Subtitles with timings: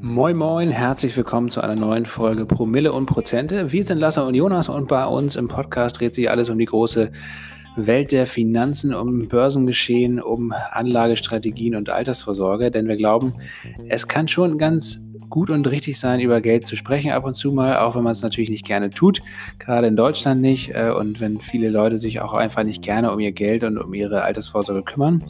[0.00, 3.70] Moin Moin, herzlich willkommen zu einer neuen Folge Promille und Prozente.
[3.70, 6.64] Wir sind Lasse und Jonas und bei uns im Podcast dreht sich alles um die
[6.64, 7.12] große
[7.76, 13.34] Welt der Finanzen, um Börsengeschehen, um Anlagestrategien und Altersvorsorge, denn wir glauben,
[13.88, 17.52] es kann schon ganz gut und richtig sein, über Geld zu sprechen ab und zu
[17.52, 19.20] mal, auch wenn man es natürlich nicht gerne tut,
[19.58, 23.20] gerade in Deutschland nicht äh, und wenn viele Leute sich auch einfach nicht gerne um
[23.20, 25.22] ihr Geld und um ihre Altersvorsorge kümmern.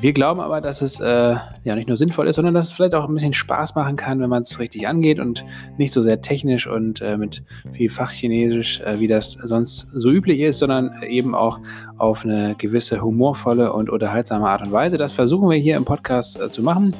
[0.00, 2.94] Wir glauben aber, dass es äh, ja nicht nur sinnvoll ist, sondern dass es vielleicht
[2.94, 5.44] auch ein bisschen Spaß machen kann, wenn man es richtig angeht und
[5.76, 10.38] nicht so sehr technisch und äh, mit viel Fachchinesisch, äh, wie das sonst so üblich
[10.38, 11.58] ist, sondern eben auch
[11.96, 14.98] auf eine gewisse humorvolle und unterhaltsame Art und Weise.
[14.98, 16.94] Das versuchen wir hier im Podcast äh, zu machen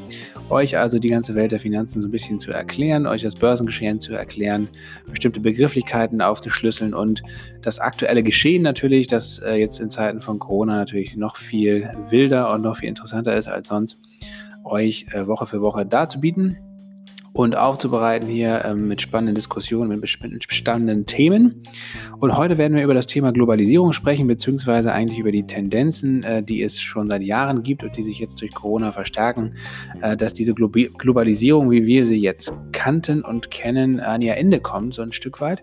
[0.50, 4.00] euch also die ganze Welt der Finanzen so ein bisschen zu erklären, euch das Börsengeschehen
[4.00, 4.68] zu erklären,
[5.06, 7.22] bestimmte Begrifflichkeiten aufzuschlüsseln und
[7.62, 12.52] das aktuelle Geschehen natürlich, das äh, jetzt in Zeiten von Corona natürlich noch viel wilder
[12.52, 14.00] und noch viel interessanter ist als sonst,
[14.64, 16.58] euch äh, Woche für Woche darzubieten
[17.38, 21.62] und aufzubereiten hier ähm, mit spannenden Diskussionen, mit spannenden Themen.
[22.18, 26.42] Und heute werden wir über das Thema Globalisierung sprechen, beziehungsweise eigentlich über die Tendenzen, äh,
[26.42, 29.54] die es schon seit Jahren gibt und die sich jetzt durch Corona verstärken,
[30.02, 34.58] äh, dass diese Glo Globalisierung, wie wir sie jetzt kannten und kennen, an ihr Ende
[34.58, 35.62] kommt, so ein Stück weit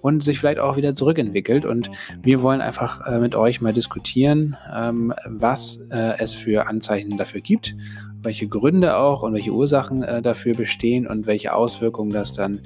[0.00, 1.66] und sich vielleicht auch wieder zurückentwickelt.
[1.66, 1.90] Und
[2.22, 7.42] wir wollen einfach äh, mit euch mal diskutieren, ähm, was äh, es für Anzeichen dafür
[7.42, 7.76] gibt
[8.22, 12.60] welche Gründe auch und welche Ursachen äh, dafür bestehen und welche Auswirkungen das dann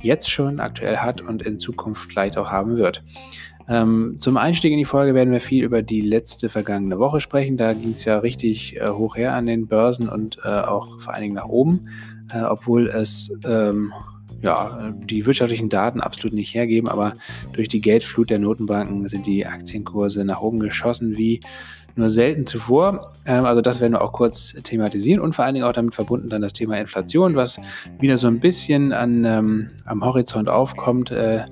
[0.00, 3.02] jetzt schon aktuell hat und in Zukunft vielleicht auch haben wird.
[3.68, 7.56] Ähm, zum Einstieg in die Folge werden wir viel über die letzte vergangene Woche sprechen.
[7.56, 11.14] Da ging es ja richtig äh, hoch her an den Börsen und äh, auch vor
[11.14, 11.88] allen Dingen nach oben,
[12.32, 13.92] äh, obwohl es ähm,
[14.42, 17.14] ja, die wirtschaftlichen Daten absolut nicht hergeben, aber
[17.52, 21.38] durch die Geldflut der Notenbanken sind die Aktienkurse nach oben geschossen wie
[21.96, 23.12] nur selten zuvor.
[23.26, 26.28] Ähm, also das werden wir auch kurz thematisieren und vor allen Dingen auch damit verbunden
[26.28, 27.60] dann das Thema Inflation, was
[28.00, 31.44] wieder so ein bisschen an, ähm, am Horizont aufkommt, äh,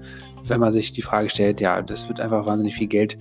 [0.45, 3.19] wenn man sich die Frage stellt, ja, das wird einfach wahnsinnig viel Geld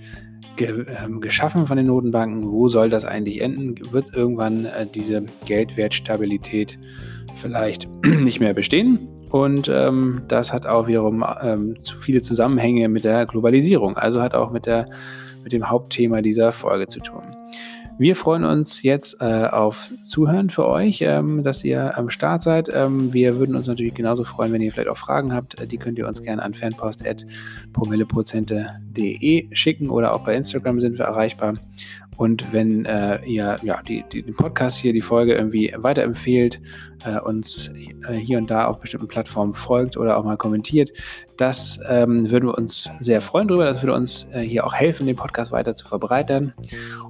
[0.56, 2.50] ge ähm, geschaffen von den Notenbanken.
[2.50, 3.74] Wo soll das eigentlich enden?
[3.92, 6.78] Wird irgendwann äh, diese Geldwertstabilität
[7.34, 9.08] vielleicht nicht mehr bestehen?
[9.30, 14.50] Und ähm, das hat auch wiederum ähm, viele Zusammenhänge mit der Globalisierung, also hat auch
[14.50, 14.88] mit der
[15.42, 17.36] mit dem Hauptthema dieser Folge zu tun.
[18.00, 22.70] Wir freuen uns jetzt äh, auf Zuhören für euch, ähm, dass ihr am Start seid.
[22.72, 25.70] Ähm, wir würden uns natürlich genauso freuen, wenn ihr vielleicht auch Fragen habt.
[25.70, 31.58] Die könnt ihr uns gerne an fanpost.promilleprozente.de schicken oder auch bei Instagram sind wir erreichbar.
[32.20, 36.60] Und wenn äh, ihr ja, die, die, den Podcast hier, die Folge irgendwie weiterempfehlt,
[37.02, 37.68] äh, uns
[38.06, 40.90] äh, hier und da auf bestimmten Plattformen folgt oder auch mal kommentiert,
[41.38, 43.64] das ähm, würden wir uns sehr freuen darüber.
[43.64, 46.52] Das würde uns äh, hier auch helfen, den Podcast weiter zu verbreitern.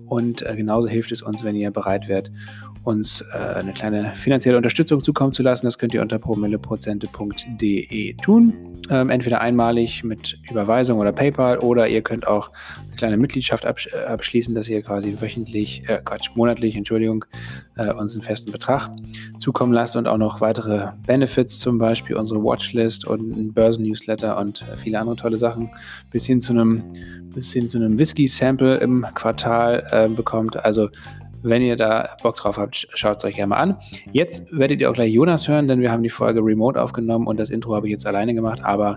[0.06, 2.30] Und äh, genauso hilft es uns, wenn ihr bereit werdet,
[2.82, 5.66] uns eine kleine finanzielle Unterstützung zukommen zu lassen.
[5.66, 8.54] Das könnt ihr unter promilleprozente.de tun.
[8.88, 12.50] Ähm, entweder einmalig mit Überweisung oder PayPal oder ihr könnt auch
[12.82, 17.24] eine kleine Mitgliedschaft absch abschließen, dass ihr quasi wöchentlich, äh, Quatsch, monatlich, Entschuldigung,
[17.76, 18.90] äh, uns einen festen Betrag
[19.38, 24.62] zukommen lasst und auch noch weitere Benefits, zum Beispiel unsere Watchlist und ein Börsen-Newsletter und
[24.62, 25.70] äh, viele andere tolle Sachen,
[26.10, 26.82] bis hin zu einem,
[27.34, 30.62] bis hin zu einem Whisky-Sample im Quartal äh, bekommt.
[30.64, 30.88] Also
[31.42, 33.76] wenn ihr da Bock drauf habt, schaut es euch gerne mal an.
[34.12, 37.40] Jetzt werdet ihr auch gleich Jonas hören, denn wir haben die Folge remote aufgenommen und
[37.40, 38.96] das Intro habe ich jetzt alleine gemacht, aber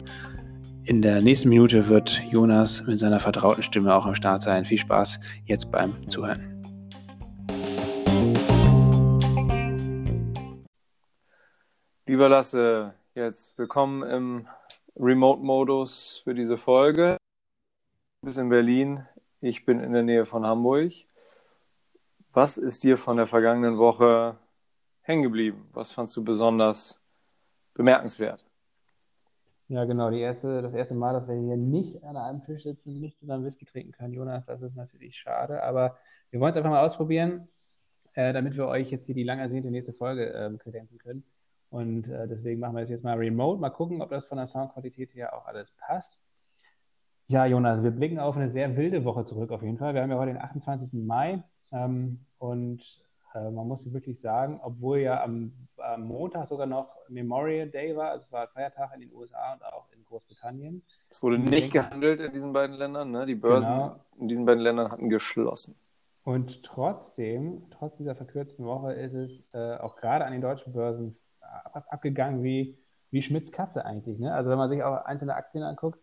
[0.86, 4.66] in der nächsten Minute wird Jonas mit seiner vertrauten Stimme auch am Start sein.
[4.66, 6.50] Viel Spaß jetzt beim Zuhören.
[12.06, 14.48] Lieber Lasse, jetzt willkommen im
[14.98, 17.18] Remote-Modus für diese Folge.
[18.22, 19.06] Du bist in Berlin,
[19.40, 20.92] ich bin in der Nähe von Hamburg.
[22.34, 24.38] Was ist dir von der vergangenen Woche
[25.02, 25.70] hängen geblieben?
[25.72, 27.00] Was fandst du besonders
[27.74, 28.44] bemerkenswert?
[29.68, 30.10] Ja, genau.
[30.12, 33.46] Die erste, das erste Mal, dass wir hier nicht an einem Tisch sitzen, nicht zusammen
[33.46, 35.64] Whisky trinken können, Jonas, das ist natürlich schade.
[35.64, 35.98] Aber
[36.32, 37.48] wir wollen es einfach mal ausprobieren,
[38.14, 41.24] äh, damit wir euch jetzt hier die lang ersehnte nächste Folge ähm, kredenzen können.
[41.70, 43.60] Und äh, deswegen machen wir das jetzt mal remote.
[43.60, 46.20] Mal gucken, ob das von der Soundqualität her auch alles passt.
[47.28, 49.94] Ja, Jonas, wir blicken auf eine sehr wilde Woche zurück auf jeden Fall.
[49.94, 50.94] Wir haben ja heute den 28.
[50.94, 51.42] Mai.
[51.72, 52.84] Ähm, und
[53.34, 58.26] man muss wirklich sagen, obwohl ja am, am, Montag sogar noch Memorial Day war, also
[58.26, 60.84] es war Feiertag in den USA und auch in Großbritannien.
[61.10, 63.26] Es wurde nicht gehandelt in diesen beiden Ländern, ne?
[63.26, 64.00] Die Börsen genau.
[64.20, 65.76] in diesen beiden Ländern hatten geschlossen.
[66.24, 71.18] Und trotzdem, trotz dieser verkürzten Woche, ist es äh, auch gerade an den deutschen Börsen
[71.42, 72.78] ab, abgegangen wie,
[73.12, 74.20] wie Schmidts Katze eigentlich.
[74.20, 74.34] Ne?
[74.34, 76.00] Also wenn man sich auch einzelne Aktien anguckt,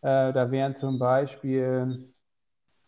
[0.00, 2.06] äh, da wären zum Beispiel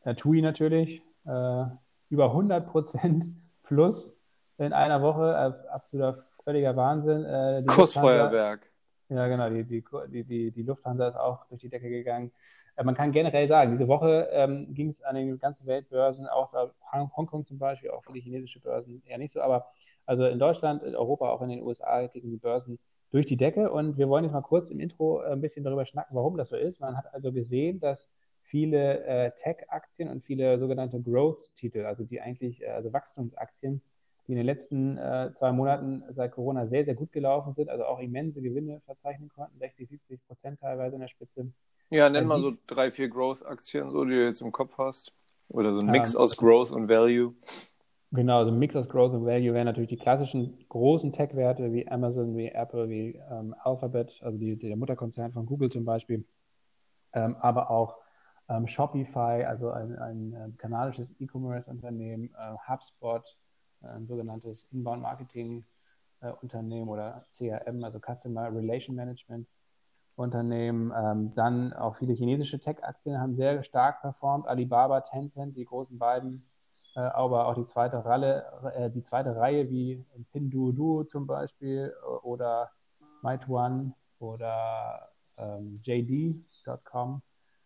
[0.05, 1.65] äh, TUI natürlich, äh,
[2.09, 3.27] über 100 Prozent
[3.67, 4.11] plus
[4.59, 7.25] in einer Woche, absoluter völliger Wahnsinn.
[7.25, 8.71] Äh, Kursfeuerwerk.
[9.09, 12.33] Ja, genau, die, die, die, die Lufthansa ist auch durch die Decke gegangen.
[12.77, 16.73] Äh, man kann generell sagen, diese Woche ähm, ging es an den ganzen Weltbörsen, außer
[16.93, 19.67] Hongkong zum Beispiel, auch viele chinesische Börsen eher nicht so, aber
[20.07, 22.79] also in Deutschland, in Europa, auch in den USA gingen die Börsen
[23.11, 25.87] durch die Decke und wir wollen jetzt mal kurz im Intro äh, ein bisschen darüber
[25.87, 26.81] schnacken, warum das so ist.
[26.81, 28.09] Man hat also gesehen, dass
[28.47, 33.83] viele äh, Tech-Aktien und viele sogenannte Growth-Titel, also die eigentlich, äh, also Wachstumsaktien,
[34.27, 37.85] die in den letzten äh, zwei Monaten seit Corona sehr, sehr gut gelaufen sind, also
[37.85, 41.53] auch immense Gewinne verzeichnen konnten, 60, 70 Prozent teilweise in der Spitze.
[41.91, 45.13] Ja, nenn mal so drei, vier Growth-Aktien, so, die du jetzt im Kopf hast.
[45.49, 47.35] Oder so ein Mix ähm, aus Growth und Value.
[48.13, 51.87] Genau, so ein Mix aus Growth und Value wären natürlich die klassischen großen Tech-Werte wie
[51.87, 56.25] Amazon, wie Apple, wie ähm, Alphabet, also die, der Mutterkonzern von Google zum Beispiel,
[57.13, 57.97] ähm, aber auch
[58.49, 63.23] ähm, Shopify, also ein, ein, ein kanadisches E-Commerce-Unternehmen, äh, HubSpot,
[63.83, 69.47] ein sogenanntes Inbound-Marketing-Unternehmen oder CRM, also Customer Relation Management.
[70.17, 70.93] Unternehmen.
[70.97, 74.49] Ähm, dann auch viele chinesische Tech-Aktien haben sehr stark performt.
[74.49, 76.49] Alibaba, Tencent, die großen beiden,
[76.97, 78.45] äh, aber auch die zweite, Ralle,
[78.75, 82.71] äh, die zweite Reihe wie Pinduoduo zum Beispiel oder
[83.23, 87.23] Meituan oder ähm, JD.com.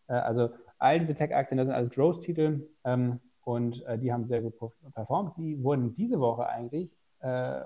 [0.09, 0.51] Äh, also
[0.81, 4.55] all diese Tech-Aktien, das sind alles Growth-Titel ähm, und äh, die haben sehr gut
[4.95, 5.37] performt.
[5.37, 6.91] Die wurden diese Woche eigentlich
[7.21, 7.61] äh,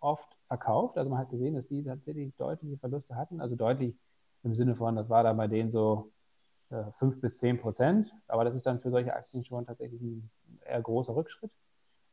[0.00, 0.98] oft verkauft.
[0.98, 3.94] Also man hat gesehen, dass die tatsächlich deutliche Verluste hatten, also deutlich
[4.42, 6.12] im Sinne von, das war da bei denen so
[6.70, 8.12] äh, 5 bis 10 Prozent.
[8.28, 10.30] Aber das ist dann für solche Aktien schon tatsächlich ein
[10.64, 11.50] eher großer Rückschritt.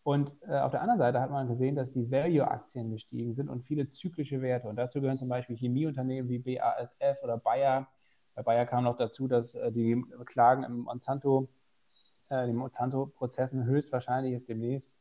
[0.04, 3.64] Und äh, auf der anderen Seite hat man gesehen, dass die Value-Aktien gestiegen sind und
[3.64, 4.70] viele zyklische Werte.
[4.70, 7.88] Und dazu gehören zum Beispiel Chemieunternehmen wie BASF oder Bayer.
[8.38, 11.50] Bei Bayer kam noch dazu, dass äh, die Klagen im Monsanto,
[12.30, 14.96] äh, den Monsanto-Prozessen höchstwahrscheinlich ist demnächst,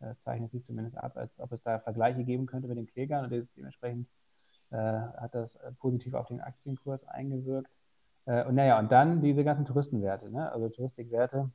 [0.00, 3.24] äh, zeichnet sich zumindest ab, als ob es da Vergleiche geben könnte mit den Klägern
[3.24, 4.08] und dementsprechend
[4.72, 7.70] äh, hat das äh, positiv auf den Aktienkurs eingewirkt.
[8.26, 10.52] Äh, und naja, und dann diese ganzen Touristenwerte, ne?
[10.52, 11.50] also Touristikwerte.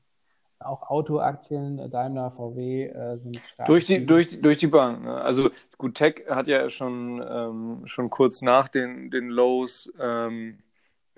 [0.58, 3.68] Auch Autoaktien, Daimler, VW äh, sind stark.
[3.68, 5.04] Durch die, durch, durch die Bank.
[5.04, 5.14] Ne?
[5.22, 10.58] Also gut, Tech hat ja schon, ähm, schon kurz nach den, den Lows ähm,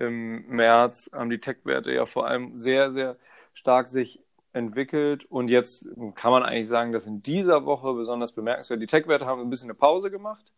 [0.00, 3.16] im März, haben die Tech-Werte ja vor allem sehr, sehr
[3.54, 4.20] stark sich
[4.52, 5.24] entwickelt.
[5.26, 9.40] Und jetzt kann man eigentlich sagen, dass in dieser Woche besonders bemerkenswert, die Tech-Werte haben
[9.40, 10.52] ein bisschen eine Pause gemacht.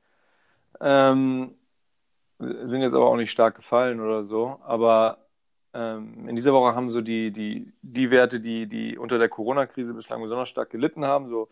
[0.80, 1.54] Ähm,
[2.38, 4.58] sind jetzt aber auch nicht stark gefallen oder so.
[4.64, 5.18] Aber
[5.74, 9.94] ähm, in dieser Woche haben so die, die, die Werte, die, die unter der Corona-Krise
[9.94, 11.48] bislang besonders stark gelitten haben, so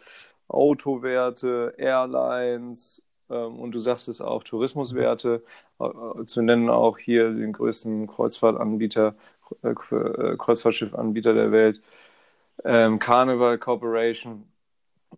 [0.48, 3.02] Autowerte, Airlines
[3.34, 5.42] und du sagst es auch, Tourismuswerte,
[5.80, 9.14] äh, zu nennen auch hier den größten Kreuzfahrtanbieter,
[9.62, 11.80] äh, äh Kreuzfahrtschiffanbieter der Welt,
[12.64, 14.50] ähm, Carnival Corporation,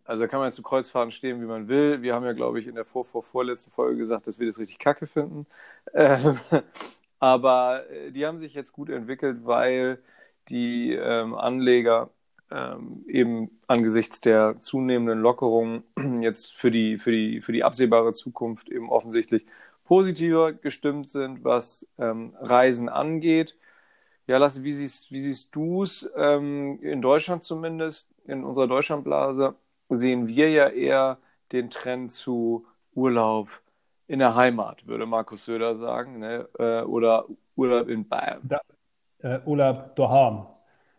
[0.04, 2.02] also da kann man jetzt zu Kreuzfahrten stehen, wie man will.
[2.02, 4.58] Wir haben ja, glaube ich, in der vor, vor vorletzten Folge gesagt, dass wir das
[4.58, 5.46] richtig kacke finden.
[5.94, 6.38] Ähm,
[7.18, 10.02] aber äh, die haben sich jetzt gut entwickelt, weil
[10.48, 12.10] die ähm, Anleger
[12.52, 15.84] ähm, eben angesichts der zunehmenden Lockerungen
[16.22, 19.46] jetzt für die, für, die, für die absehbare Zukunft eben offensichtlich
[19.84, 23.56] positiver gestimmt sind, was ähm, Reisen angeht.
[24.26, 29.56] Ja, Lasse, wie siehst, wie siehst du es ähm, in Deutschland zumindest, in unserer Deutschlandblase?
[29.96, 31.18] sehen wir ja eher
[31.52, 33.48] den Trend zu Urlaub
[34.06, 36.48] in der Heimat, würde Markus Söder sagen, ne?
[36.58, 38.42] Äh, oder Urlaub in Bayern.
[38.44, 38.60] Da,
[39.18, 40.46] äh, Urlaub daheim.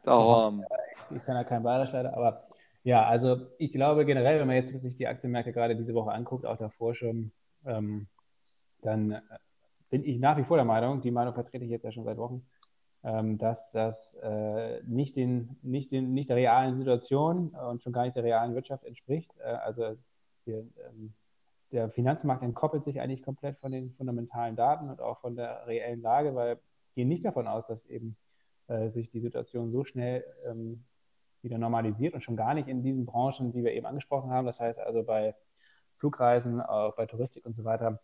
[0.04, 0.66] Daheim.
[1.16, 2.48] Ich kann ja kein Bayerisch aber
[2.84, 6.46] ja, also ich glaube generell, wenn man jetzt sich die Aktienmärkte gerade diese Woche anguckt,
[6.46, 7.32] auch davor schon,
[7.66, 8.08] ähm,
[8.82, 9.22] dann äh,
[9.90, 12.18] bin ich nach wie vor der Meinung, die Meinung vertrete ich jetzt ja schon seit
[12.18, 12.46] Wochen,
[13.04, 18.04] ähm, dass das äh, nicht, den, nicht, den, nicht der realen Situation und schon gar
[18.04, 19.32] nicht der realen Wirtschaft entspricht.
[19.40, 19.96] Äh, also
[20.46, 21.14] wir, ähm,
[21.72, 26.02] der Finanzmarkt entkoppelt sich eigentlich komplett von den fundamentalen Daten und auch von der reellen
[26.02, 26.62] Lage, weil wir
[26.96, 28.18] gehen nicht davon aus, dass eben
[28.68, 30.84] äh, sich die Situation so schnell ähm,
[31.42, 34.46] wieder normalisiert und schon gar nicht in diesen Branchen, die wir eben angesprochen haben.
[34.46, 35.36] Das heißt also bei
[35.98, 38.00] Flugreisen, auch bei Touristik und so weiter,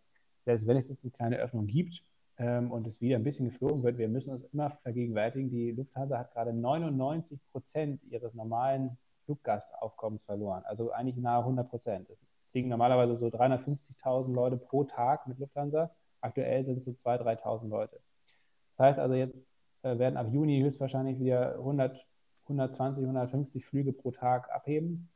[0.46, 2.04] selbst wenn es jetzt eine kleine Öffnung gibt,
[2.39, 6.18] ähm, und es wieder ein bisschen geflogen wird, wir müssen uns immer vergegenwärtigen, die Lufthansa
[6.18, 12.10] hat gerade 99 Prozent ihres normalen Fluggastaufkommens verloren, also eigentlich nahe 100 Prozent.
[12.10, 12.18] Es
[12.51, 17.68] fliegen normalerweise so 350.000 Leute pro Tag mit Lufthansa, aktuell sind es so 2.000, 3.000
[17.68, 18.00] Leute.
[18.78, 19.36] Das heißt also, jetzt
[19.83, 22.05] werden ab Juni höchstwahrscheinlich wieder 100,
[22.43, 25.09] 120, 150 Flüge pro Tag abheben.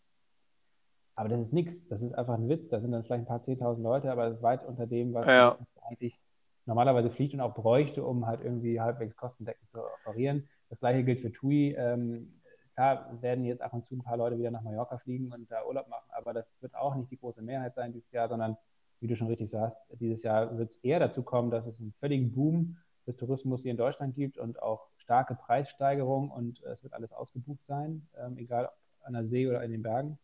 [1.15, 2.69] Aber das ist nichts, das ist einfach ein Witz.
[2.69, 5.27] Da sind dann vielleicht ein paar 10.000 Leute, aber das ist weit unter dem, was
[5.27, 5.57] ja.
[5.81, 6.19] eigentlich
[6.65, 10.47] normalerweise fliegt und auch bräuchte, um halt irgendwie halbwegs kostendeckend zu operieren.
[10.69, 11.75] Das gleiche gilt für TUI.
[11.77, 12.33] Ähm,
[12.73, 15.65] klar werden jetzt ab und zu ein paar Leute wieder nach Mallorca fliegen und da
[15.65, 18.57] Urlaub machen, aber das wird auch nicht die große Mehrheit sein dieses Jahr, sondern
[18.99, 21.93] wie du schon richtig sagst, dieses Jahr wird es eher dazu kommen, dass es einen
[21.99, 26.93] völligen Boom des Tourismus hier in Deutschland gibt und auch starke Preissteigerungen und es wird
[26.93, 28.73] alles ausgebucht sein, ähm, egal ob
[29.05, 30.17] an der See oder in den Bergen.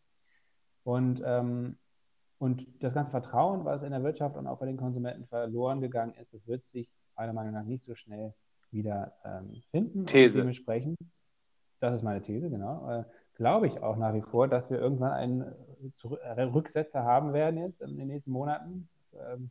[0.84, 1.76] Und, ähm,
[2.38, 6.14] und das ganze Vertrauen, was in der Wirtschaft und auch bei den Konsumenten verloren gegangen
[6.14, 8.32] ist, das wird sich meiner Meinung nach nicht so schnell
[8.70, 10.06] wieder ähm, finden.
[10.06, 10.38] These.
[10.38, 10.96] Dementsprechend,
[11.80, 15.12] das ist meine These, genau, äh, glaube ich auch nach wie vor, dass wir irgendwann
[15.12, 18.88] einen äh, Rücksetzer haben werden jetzt in den nächsten Monaten.
[19.14, 19.50] Ähm,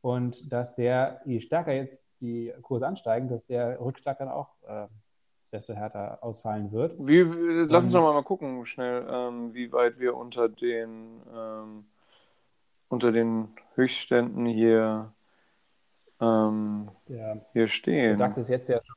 [0.00, 4.86] und dass der, je stärker jetzt die Kurse ansteigen, dass der Rückschlag dann auch äh,
[5.52, 6.94] desto härter ausfallen wird.
[6.98, 7.22] Wie,
[7.68, 11.84] lass uns doch mal, mal gucken, schnell, ähm, wie weit wir unter den, ähm,
[12.88, 15.12] unter den Höchstständen hier,
[16.20, 18.18] ähm, der, hier stehen.
[18.18, 18.96] DAX ist jetzt ja schon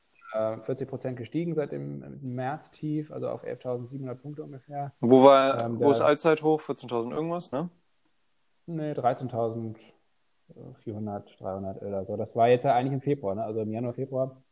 [0.64, 4.92] 40 äh, Prozent gestiegen seit dem März-Tief, also auf 11.700 Punkte ungefähr.
[5.00, 6.60] Wo war, ähm, wo ist Allzeithoch?
[6.60, 7.68] 14.000 irgendwas, ne?
[8.66, 9.76] Nee, 13.000.
[10.84, 12.16] 400, 300 oder so.
[12.16, 13.44] Das war jetzt eigentlich im Februar, ne?
[13.44, 14.42] also im Januar, Februar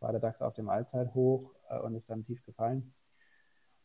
[0.00, 2.94] war der DAX auf dem Allzeithoch äh, und ist dann tief gefallen.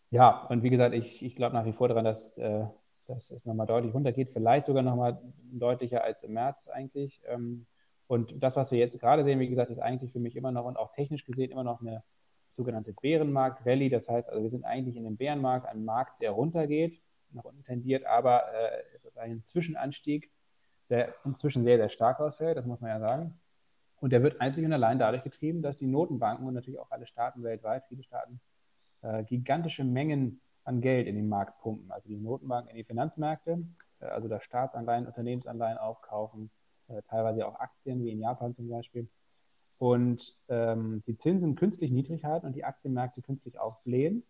[0.09, 2.65] Ja, und wie gesagt, ich, ich glaube nach wie vor daran, dass, äh,
[3.07, 7.21] dass es nochmal deutlich runtergeht, vielleicht sogar nochmal deutlicher als im März eigentlich.
[7.27, 7.65] Ähm,
[8.07, 10.65] und das, was wir jetzt gerade sehen, wie gesagt, ist eigentlich für mich immer noch
[10.65, 12.03] und auch technisch gesehen immer noch eine
[12.57, 13.89] sogenannte Bärenmarkt-Rallye.
[13.89, 17.01] Das heißt, also wir sind eigentlich in einem Bärenmarkt, ein Markt, der runtergeht,
[17.31, 20.29] nach unten tendiert, aber äh, es ist ein Zwischenanstieg
[20.91, 23.39] der inzwischen sehr, sehr stark ausfällt, das muss man ja sagen.
[24.01, 27.07] Und der wird einzig und allein dadurch getrieben, dass die Notenbanken und natürlich auch alle
[27.07, 28.41] Staaten weltweit, viele Staaten,
[29.01, 31.91] äh, gigantische Mengen an Geld in den Markt pumpen.
[31.91, 33.63] Also die Notenbanken in die Finanzmärkte,
[33.99, 36.51] äh, also da Staatsanleihen, Unternehmensanleihen aufkaufen,
[36.87, 39.07] äh, teilweise auch Aktien, wie in Japan zum Beispiel.
[39.77, 44.23] Und ähm, die Zinsen künstlich niedrig halten und die Aktienmärkte künstlich aufblähen.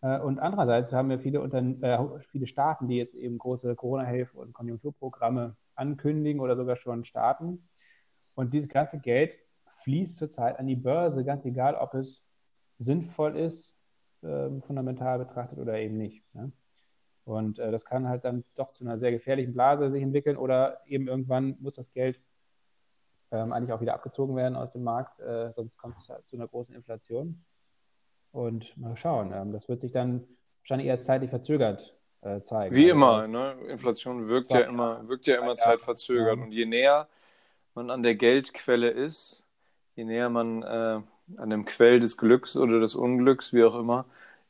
[0.00, 4.38] Äh, und andererseits haben wir viele, Unter äh, viele Staaten, die jetzt eben große Corona-Hilfe
[4.38, 7.68] und Konjunkturprogramme ankündigen oder sogar schon starten.
[8.34, 9.34] Und dieses ganze Geld
[9.82, 12.22] fließt zurzeit an die Börse, ganz egal, ob es
[12.78, 13.76] sinnvoll ist,
[14.22, 16.22] äh, fundamental betrachtet oder eben nicht.
[16.34, 16.52] Ne?
[17.24, 20.80] Und äh, das kann halt dann doch zu einer sehr gefährlichen Blase sich entwickeln oder
[20.86, 22.20] eben irgendwann muss das Geld
[23.30, 26.36] ähm, eigentlich auch wieder abgezogen werden aus dem Markt, äh, sonst kommt es halt zu
[26.36, 27.44] einer großen Inflation.
[28.32, 30.26] Und mal schauen, ähm, das wird sich dann
[30.62, 32.74] wahrscheinlich eher zeitlich verzögert äh, zeigen.
[32.74, 33.54] Wie also immer, ne?
[33.68, 36.38] Inflation wirkt ja immer, wirkt ja immer zeitverzögert.
[36.38, 37.08] Und je näher
[37.74, 39.42] man an der Geldquelle ist,
[39.96, 41.00] je näher man äh,
[41.36, 44.06] an dem Quell des Glücks oder des Unglücks, wie auch immer,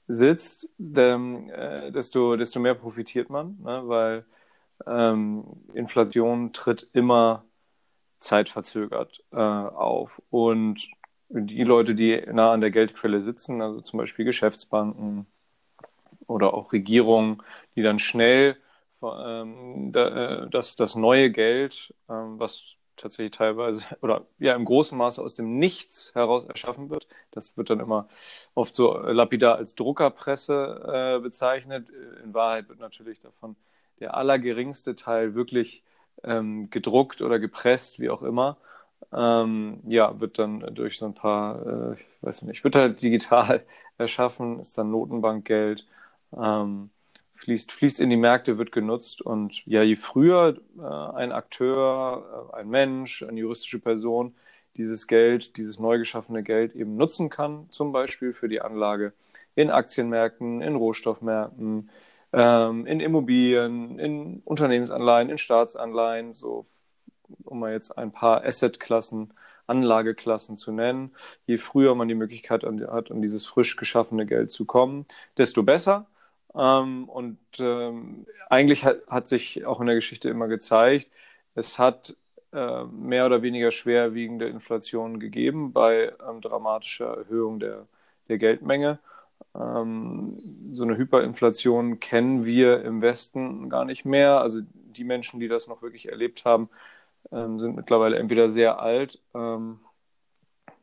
[0.08, 3.82] sitzt, dem, äh, desto, desto mehr profitiert man, ne?
[3.84, 4.24] weil
[4.86, 7.44] ähm, Inflation tritt immer
[8.18, 10.22] zeitverzögert äh, auf.
[10.30, 10.90] Und
[11.28, 15.26] die Leute, die nah an der Geldquelle sitzen, also zum Beispiel Geschäftsbanken,
[16.30, 17.42] oder auch Regierungen,
[17.76, 18.56] die dann schnell
[19.02, 25.22] ähm, äh, das, das neue Geld, ähm, was tatsächlich teilweise oder ja im großen Maße
[25.22, 27.06] aus dem Nichts heraus erschaffen wird.
[27.30, 28.08] Das wird dann immer
[28.54, 31.88] oft so lapidar als Druckerpresse äh, bezeichnet.
[32.24, 33.56] In Wahrheit wird natürlich davon
[34.00, 35.82] der allergeringste Teil wirklich
[36.24, 38.58] ähm, gedruckt oder gepresst, wie auch immer.
[39.12, 43.64] Ähm, ja, wird dann durch so ein paar, äh, ich weiß nicht, wird halt digital
[43.98, 45.86] erschaffen, ist dann Notenbankgeld
[46.36, 46.90] ähm,
[47.36, 49.22] fließt, fließt in die Märkte, wird genutzt.
[49.22, 54.34] Und ja, je früher äh, ein Akteur, äh, ein Mensch, eine juristische Person
[54.76, 59.12] dieses Geld, dieses neu geschaffene Geld eben nutzen kann, zum Beispiel für die Anlage
[59.54, 61.90] in Aktienmärkten, in Rohstoffmärkten,
[62.32, 66.66] ähm, in Immobilien, in Unternehmensanleihen, in Staatsanleihen, so
[67.44, 69.32] um mal jetzt ein paar Assetklassen,
[69.66, 71.12] Anlageklassen zu nennen.
[71.46, 75.06] Je früher man die Möglichkeit hat, an dieses frisch geschaffene Geld zu kommen,
[75.36, 76.06] desto besser.
[76.54, 81.08] Ähm, und ähm, eigentlich hat, hat, sich auch in der Geschichte immer gezeigt,
[81.54, 82.16] es hat
[82.52, 87.86] äh, mehr oder weniger schwerwiegende Inflation gegeben bei ähm, dramatischer Erhöhung der,
[88.28, 88.98] der Geldmenge.
[89.54, 90.38] Ähm,
[90.72, 94.40] so eine Hyperinflation kennen wir im Westen gar nicht mehr.
[94.40, 96.68] Also die Menschen, die das noch wirklich erlebt haben,
[97.32, 99.80] ähm, sind mittlerweile entweder sehr alt, ähm,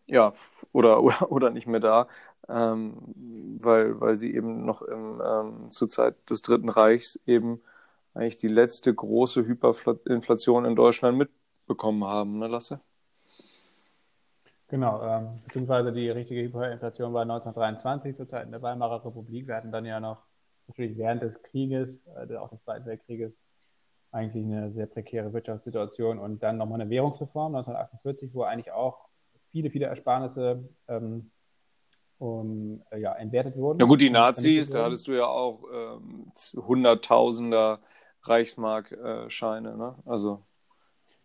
[0.05, 0.33] ja,
[0.71, 2.07] oder, oder, oder nicht mehr da
[2.49, 2.95] ähm,
[3.59, 7.61] weil, weil sie eben noch im, ähm, zur Zeit des Dritten Reichs eben
[8.13, 12.79] eigentlich die letzte große Hyperinflation in Deutschland mitbekommen haben, ne, Lasse?
[14.69, 19.47] Genau, ähm, beziehungsweise die richtige Hyperinflation war 1923 zur Zeit der Weimarer Republik.
[19.47, 20.23] Wir hatten dann ja noch
[20.67, 23.33] natürlich während des Krieges, äh, auch des Zweiten Weltkrieges,
[24.11, 29.07] eigentlich eine sehr prekäre Wirtschaftssituation und dann nochmal eine Währungsreform 1948, wo eigentlich auch
[29.51, 31.31] viele, viele Ersparnisse ähm,
[32.19, 33.77] um, äh, ja, entwertet wurden.
[33.79, 37.79] Na gut, die Nazis, da hattest du ja auch ähm, Hunderttausender
[38.24, 39.95] Reichsmark-Scheine, ne?
[40.05, 40.43] Also.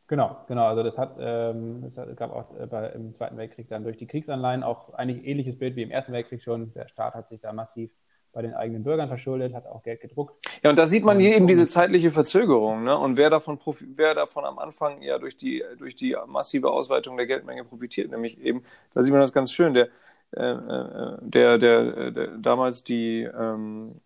[0.09, 0.67] Genau, genau.
[0.67, 4.07] Also das hat, ähm, es gab auch äh, bei, im Zweiten Weltkrieg dann durch die
[4.07, 6.73] Kriegsanleihen auch eigentlich ähnliches Bild wie im Ersten Weltkrieg schon.
[6.75, 7.91] Der Staat hat sich da massiv
[8.33, 10.35] bei den eigenen Bürgern verschuldet, hat auch Geld gedruckt.
[10.63, 12.97] Ja, und da sieht man hier eben diese zeitliche Verzögerung, ne?
[12.97, 13.59] Und wer davon,
[13.95, 18.41] wer davon am Anfang ja durch die, durch die massive Ausweitung der Geldmenge profitiert, nämlich
[18.41, 19.89] eben, da sieht man das ganz schön, der,
[20.35, 24.01] der, der, der, damals die, ähm,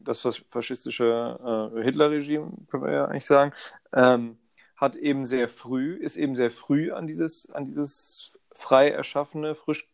[0.00, 3.52] das faschistische äh, Hitler-Regime, können wir ja eigentlich sagen,
[3.92, 4.38] ähm,
[4.76, 9.88] hat eben sehr früh, ist eben sehr früh an dieses, an dieses frei erschaffene, frisch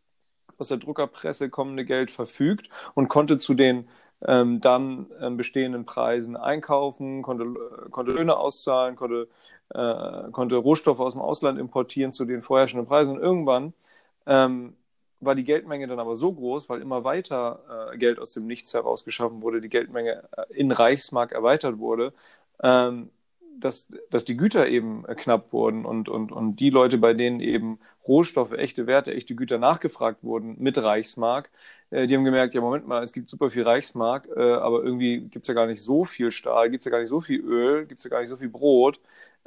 [0.58, 3.88] aus der Druckerpresse kommende Geld verfügt und konnte zu den
[4.24, 9.28] ähm, dann ähm, bestehenden Preisen einkaufen, konnte, äh, konnte Löhne auszahlen, konnte,
[9.70, 13.16] äh, konnte Rohstoffe aus dem Ausland importieren zu den vorherrschenden Preisen.
[13.16, 13.72] Und irgendwann
[14.26, 14.76] ähm,
[15.24, 18.74] war die Geldmenge dann aber so groß, weil immer weiter äh, Geld aus dem Nichts
[18.74, 22.12] heraus geschaffen wurde, die Geldmenge äh, in Reichsmark erweitert wurde,
[22.62, 23.10] ähm,
[23.58, 27.40] dass, dass die Güter eben äh, knapp wurden und, und, und die Leute, bei denen
[27.40, 31.50] eben Rohstoffe, echte Werte, echte Güter nachgefragt wurden mit Reichsmark,
[31.90, 35.20] äh, die haben gemerkt, ja, Moment mal, es gibt super viel Reichsmark, äh, aber irgendwie
[35.20, 37.40] gibt es ja gar nicht so viel Stahl, gibt es ja gar nicht so viel
[37.40, 39.00] Öl, gibt es ja gar nicht so viel Brot.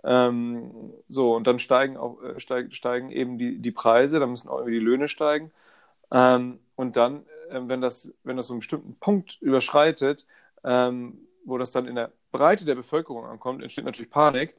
[0.04, 4.50] Ähm, so, und dann steigen auch äh, steig, steigen eben die, die Preise, dann müssen
[4.50, 5.52] auch irgendwie die Löhne steigen.
[6.12, 10.26] Ähm, und dann, äh, wenn, das, wenn das so einen bestimmten Punkt überschreitet,
[10.64, 14.56] ähm, wo das dann in der Breite der Bevölkerung ankommt, entsteht natürlich Panik.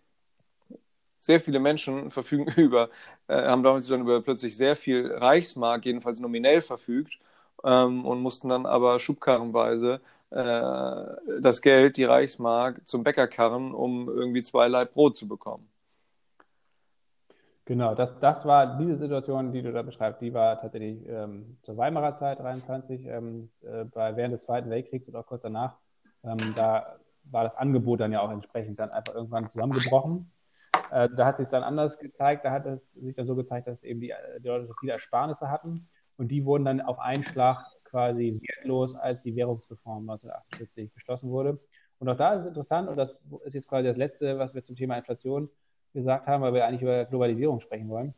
[1.19, 2.91] Sehr viele Menschen verfügen über,
[3.29, 7.19] äh, haben damals dann über plötzlich sehr viel Reichsmark, jedenfalls nominell verfügt,
[7.65, 10.00] ähm, und mussten dann aber schubkarrenweise
[10.31, 15.69] äh, das Geld, die Reichsmark, zum Bäcker karren, um irgendwie zwei Leib Brot zu bekommen.
[17.66, 21.76] Genau, das, das war diese Situation, die du da beschreibst, die war tatsächlich ähm, zur
[21.76, 25.76] Weimarer Zeit 23, ähm, äh, bei, während des Zweiten Weltkriegs und auch kurz danach.
[26.23, 30.30] Ähm, da war das Angebot dann ja auch entsprechend dann einfach irgendwann zusammengebrochen.
[30.93, 33.82] Äh, da hat sich dann anders gezeigt, da hat es sich dann so gezeigt, dass
[33.82, 35.88] eben die, die Leute so viele Ersparnisse hatten
[36.19, 41.58] und die wurden dann auf einen Schlag quasi wertlos, als die Währungsreform 1948 beschlossen wurde.
[41.99, 44.62] Und auch da ist es interessant, und das ist jetzt quasi das Letzte, was wir
[44.62, 45.49] zum Thema Inflation
[45.97, 48.15] gesagt haben, weil wir eigentlich über Globalisierung sprechen wollen.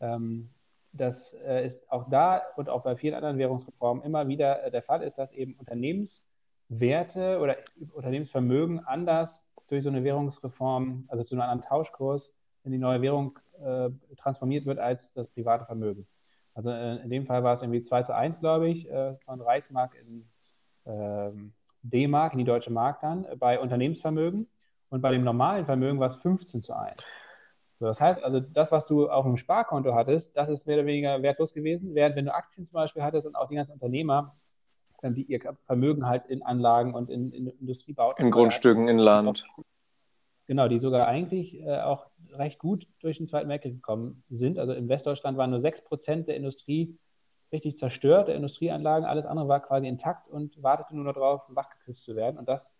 [0.00, 0.50] Ähm,
[0.92, 4.82] das äh, ist auch da und auch bei vielen anderen Währungsreformen immer wieder äh, der
[4.82, 6.22] Fall ist, dass eben Unternehmens
[6.68, 7.56] Werte oder
[7.92, 12.32] Unternehmensvermögen anders durch so eine Währungsreform, also zu einem anderen Tauschkurs,
[12.64, 16.06] in die neue Währung äh, transformiert wird als das private Vermögen.
[16.54, 19.40] Also äh, in dem Fall war es irgendwie 2 zu 1, glaube ich, äh, von
[19.40, 20.28] Reichsmark in
[20.86, 24.48] ähm, D-Mark, in die deutsche Mark dann, bei Unternehmensvermögen.
[24.90, 27.00] Und bei dem normalen Vermögen war es 15 zu 1.
[27.78, 30.86] So, das heißt also, das, was du auf dem Sparkonto hattest, das ist mehr oder
[30.86, 34.34] weniger wertlos gewesen, während wenn du Aktien zum Beispiel hattest und auch die ganzen Unternehmer
[35.02, 38.18] die ihr Vermögen halt in Anlagen und in, in Industrie baut.
[38.18, 39.44] In Grundstücken, in Land.
[40.46, 44.58] Genau, die sogar eigentlich äh, auch recht gut durch den Zweiten Weltkrieg gekommen sind.
[44.58, 46.98] Also in Westdeutschland waren nur 6% der Industrie
[47.52, 49.06] richtig zerstört, der Industrieanlagen.
[49.06, 52.38] Alles andere war quasi intakt und wartete nur noch darauf, wachgeküsst zu werden.
[52.38, 52.70] Und das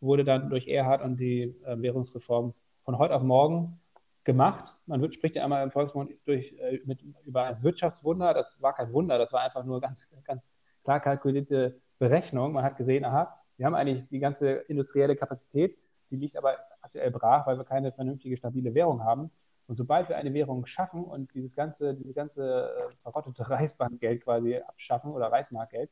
[0.00, 3.80] wurde dann durch Erhard und die äh, Währungsreform von heute auf morgen
[4.24, 4.74] gemacht.
[4.86, 8.34] Man wird, spricht ja einmal im Volksmund durch, äh, mit, über ein Wirtschaftswunder.
[8.34, 10.50] Das war kein Wunder, das war einfach nur ganz, ganz
[10.84, 12.52] klar kalkulierte Berechnung.
[12.52, 15.76] Man hat gesehen, aha, wir haben eigentlich die ganze industrielle Kapazität,
[16.10, 19.30] die liegt aber aktuell brach, weil wir keine vernünftige, stabile Währung haben.
[19.66, 24.56] Und sobald wir eine Währung schaffen und dieses ganze, diese ganze äh, verrottete Reichsbankgeld quasi
[24.56, 25.90] abschaffen oder Reichsmarkgeld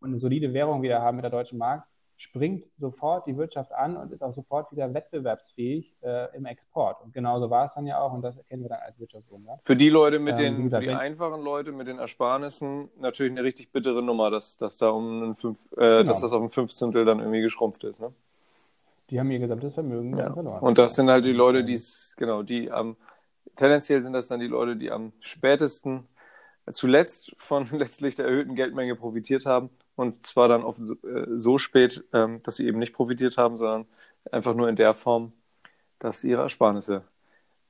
[0.00, 1.84] und eine solide Währung wieder haben mit der deutschen Mark,
[2.18, 7.00] springt sofort die Wirtschaft an und ist auch sofort wieder wettbewerbsfähig äh, im Export.
[7.04, 9.58] Und genauso war es dann ja auch und das erkennen wir dann als Wirtschaftswunder.
[9.62, 13.30] Für die Leute mit ähm, den, gesagt, für die einfachen Leute mit den Ersparnissen natürlich
[13.30, 16.02] eine richtig bittere Nummer, dass, dass da um ein fünf, äh, genau.
[16.02, 18.00] dass das auf ein Fünfzehntel dann irgendwie geschrumpft ist.
[18.00, 18.12] Ne?
[19.10, 20.32] Die haben ihr gesamtes Vermögen ja.
[20.32, 20.60] verloren.
[20.60, 22.96] Und das sind halt die Leute, die es, genau, die am,
[23.54, 26.08] tendenziell sind das dann die Leute, die am spätesten
[26.72, 31.58] zuletzt von letztlich der erhöhten Geldmenge profitiert haben und zwar dann oft so, äh, so
[31.58, 33.84] spät, ähm, dass sie eben nicht profitiert haben, sondern
[34.30, 35.32] einfach nur in der Form,
[35.98, 37.02] dass ihre Ersparnisse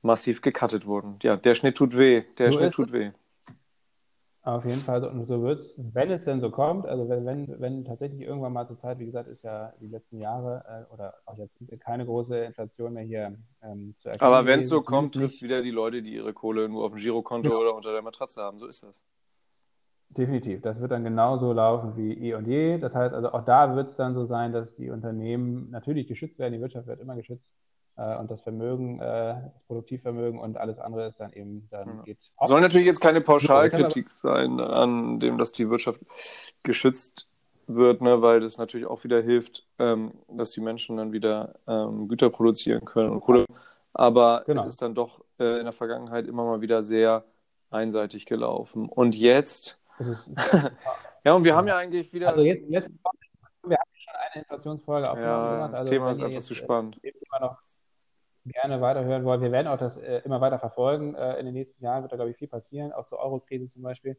[0.03, 1.17] massiv gekattet wurden.
[1.23, 3.11] Ja, der Schnitt tut weh, der so Schnitt tut weh.
[4.43, 7.59] Auf jeden Fall, und so wird es, wenn es denn so kommt, also wenn, wenn,
[7.59, 11.15] wenn tatsächlich irgendwann mal zur Zeit, wie gesagt, ist ja die letzten Jahre äh, oder
[11.25, 14.27] auch jetzt keine große Inflation mehr hier ähm, zu erkennen.
[14.27, 16.91] Aber wenn es so kommt, trifft es wieder die Leute, die ihre Kohle nur auf
[16.91, 17.61] dem Girokonto genau.
[17.61, 18.59] oder unter der Matratze haben.
[18.59, 18.93] So ist das.
[20.09, 20.61] Definitiv.
[20.61, 22.79] Das wird dann genauso laufen wie eh und je.
[22.79, 26.39] Das heißt also, auch da wird es dann so sein, dass die Unternehmen natürlich geschützt
[26.39, 26.53] werden.
[26.53, 27.45] Die Wirtschaft wird immer geschützt.
[27.95, 32.03] äh, und das Vermögen, äh, das Produktivvermögen und alles andere ist dann eben, dann ja.
[32.03, 36.01] geht Soll natürlich jetzt keine Pauschalkritik sein, an dem, dass die Wirtschaft
[36.63, 37.27] geschützt
[37.67, 42.07] wird, ne, weil das natürlich auch wieder hilft, ähm, dass die Menschen dann wieder ähm,
[42.07, 43.45] Güter produzieren können und Kohle.
[43.93, 44.63] Aber genau.
[44.63, 47.23] es ist dann doch äh, in der Vergangenheit immer mal wieder sehr
[47.69, 48.89] einseitig gelaufen.
[48.89, 49.78] Und jetzt,
[51.25, 52.29] ja, und wir haben ja eigentlich wieder.
[52.29, 52.89] Also jetzt, jetzt
[53.63, 55.59] wir haben schon eine Inflationsfolge aufgenommen.
[55.59, 56.99] Ja, das also Thema ist einfach zu spannend.
[57.03, 57.57] Immer noch
[58.45, 59.41] gerne weiterhören wollt.
[59.41, 61.15] Wir werden auch das äh, immer weiter verfolgen.
[61.15, 63.81] Äh, in den nächsten Jahren wird da, glaube ich, viel passieren, auch zur Euro-Krise zum
[63.81, 64.17] Beispiel.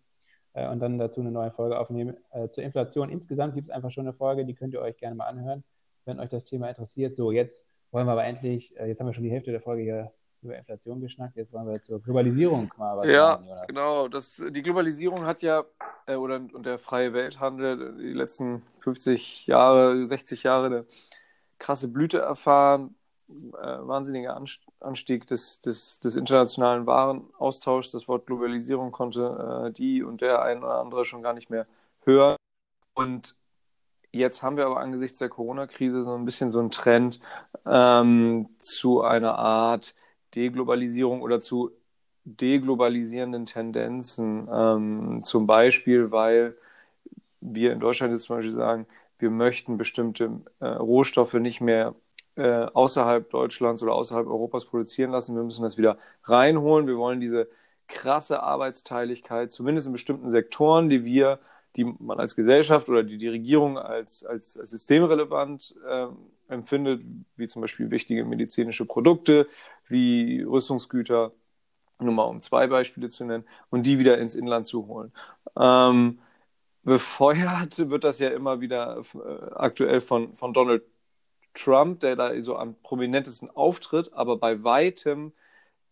[0.53, 2.17] Äh, und dann dazu eine neue Folge aufnehmen.
[2.31, 5.17] Äh, zur Inflation insgesamt gibt es einfach schon eine Folge, die könnt ihr euch gerne
[5.17, 5.65] mal anhören,
[6.05, 7.17] wenn euch das Thema interessiert.
[7.17, 9.83] So, jetzt wollen wir aber endlich, äh, jetzt haben wir schon die Hälfte der Folge
[9.83, 10.13] hier
[10.43, 14.09] über Inflation geschnackt, jetzt wollen wir zur Globalisierung mal was Ja, sagen, genau.
[14.09, 15.65] Das, die Globalisierung hat ja,
[16.07, 20.87] äh, oder und der freie Welthandel die letzten 50 Jahre, 60 Jahre eine
[21.59, 22.95] krasse Blüte erfahren
[23.31, 24.41] äh, wahnsinniger
[24.81, 27.91] Anstieg des, des, des internationalen Warenaustauschs.
[27.93, 31.67] Das Wort Globalisierung konnte äh, die und der ein oder andere schon gar nicht mehr
[32.05, 32.37] hören.
[32.95, 33.35] Und
[34.13, 37.21] jetzt haben wir aber angesichts der Corona-Krise so ein bisschen so einen Trend
[37.67, 39.95] ähm, zu einer Art
[40.35, 41.73] Deglobalisierung oder zu
[42.25, 44.49] deglobalisierenden Tendenzen.
[44.53, 46.57] Ähm, zum Beispiel, weil
[47.41, 48.87] wir in Deutschland jetzt zum Beispiel sagen,
[49.19, 51.95] wir möchten bestimmte äh, Rohstoffe nicht mehr
[52.37, 55.37] äh, außerhalb Deutschlands oder außerhalb Europas produzieren lassen.
[55.37, 56.87] Wir müssen das wieder reinholen.
[56.87, 57.49] Wir wollen diese
[57.89, 61.41] krasse Arbeitsteiligkeit, zumindest in bestimmten Sektoren, die wir,
[61.77, 66.07] die man als Gesellschaft oder die die Regierung als, als, systemrelevant äh,
[66.49, 67.03] empfindet,
[67.37, 69.47] wie zum Beispiel wichtige medizinische Produkte,
[69.91, 71.33] wie Rüstungsgüter,
[72.01, 75.13] nur mal um zwei Beispiele zu nennen, und die wieder ins Inland zu holen.
[75.59, 76.21] Ähm,
[76.83, 80.83] befeuert wird das ja immer wieder äh, aktuell von, von Donald
[81.55, 85.33] Trump, der da so am prominentesten auftritt, aber bei weitem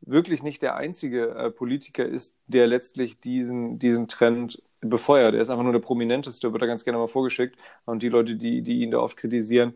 [0.01, 5.35] wirklich nicht der einzige äh, Politiker ist, der letztlich diesen, diesen Trend befeuert.
[5.35, 7.57] Er ist einfach nur der prominenteste, wird da ganz gerne mal vorgeschickt.
[7.85, 9.75] Und die Leute, die, die ihn da oft kritisieren,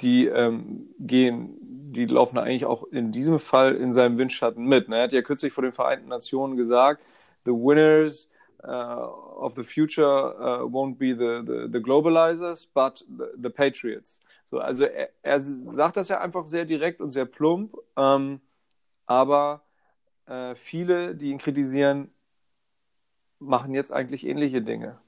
[0.00, 4.88] die ähm, gehen, die laufen eigentlich auch in diesem Fall in seinem Windschatten mit.
[4.88, 4.96] Ne?
[4.98, 7.02] Er hat ja kürzlich vor den Vereinten Nationen gesagt,
[7.44, 8.28] the winners
[8.62, 9.06] uh,
[9.40, 14.20] of the future uh, won't be the, the, the globalizers, but the, the patriots.
[14.44, 18.40] So, also er, er, sagt das ja einfach sehr direkt und sehr plump, ähm,
[19.06, 19.62] aber
[20.26, 22.10] äh, viele, die ihn kritisieren,
[23.38, 24.98] machen jetzt eigentlich ähnliche Dinge.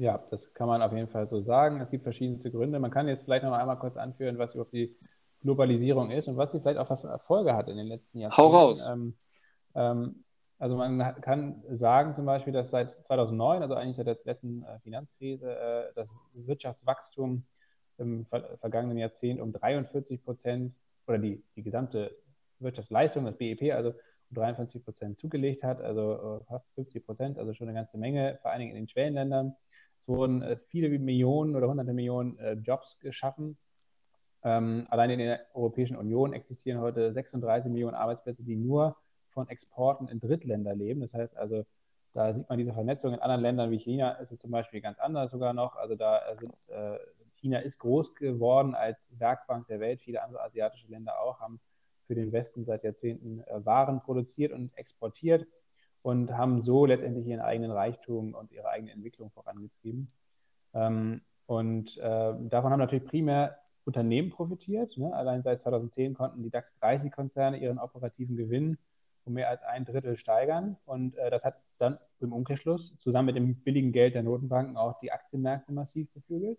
[0.00, 1.78] Ja, das kann man auf jeden Fall so sagen.
[1.82, 2.78] Es gibt verschiedenste Gründe.
[2.80, 4.96] Man kann jetzt vielleicht noch einmal kurz anführen, was überhaupt die
[5.42, 8.34] Globalisierung ist und was sie vielleicht auch für Erfolge hat in den letzten Jahren.
[8.34, 8.86] Hau raus.
[8.90, 9.14] Ähm,
[9.74, 10.24] ähm,
[10.58, 14.78] also man kann sagen zum Beispiel, dass seit 2009, also eigentlich seit der letzten äh,
[14.80, 17.44] Finanzkrise, äh, das Wirtschaftswachstum
[17.98, 18.24] im
[18.58, 20.72] vergangenen Jahrzehnt um 43 Prozent
[21.06, 22.16] oder die, die gesamte
[22.58, 23.90] Wirtschaftsleistung, das BIP, also
[24.30, 28.38] um 43 Prozent zugelegt hat, also äh, fast 50 Prozent, also schon eine ganze Menge,
[28.40, 29.54] vor allen Dingen in den Schwellenländern.
[30.00, 33.58] Es wurden viele Millionen oder hunderte Millionen Jobs geschaffen.
[34.42, 38.96] Ähm, allein in der Europäischen Union existieren heute 36 Millionen Arbeitsplätze, die nur
[39.28, 41.00] von Exporten in Drittländer leben.
[41.00, 41.64] Das heißt also,
[42.14, 43.12] da sieht man diese Vernetzung.
[43.14, 45.76] In anderen Ländern wie China ist es zum Beispiel ganz anders sogar noch.
[45.76, 46.98] Also da sind, äh,
[47.36, 50.00] China ist groß geworden als Werkbank der Welt.
[50.00, 51.60] Viele andere asiatische Länder auch haben
[52.06, 55.46] für den Westen seit Jahrzehnten äh, Waren produziert und exportiert
[56.02, 60.08] und haben so letztendlich ihren eigenen Reichtum und ihre eigene Entwicklung vorangetrieben.
[60.74, 64.96] Ähm, und äh, davon haben natürlich primär Unternehmen profitiert.
[64.96, 65.12] Ne?
[65.12, 68.78] Allein seit 2010 konnten die DAX 30-Konzerne ihren operativen Gewinn
[69.24, 70.76] um mehr als ein Drittel steigern.
[70.86, 74.98] Und äh, das hat dann im Umkehrschluss zusammen mit dem billigen Geld der Notenbanken auch
[75.00, 76.58] die Aktienmärkte massiv beflügelt.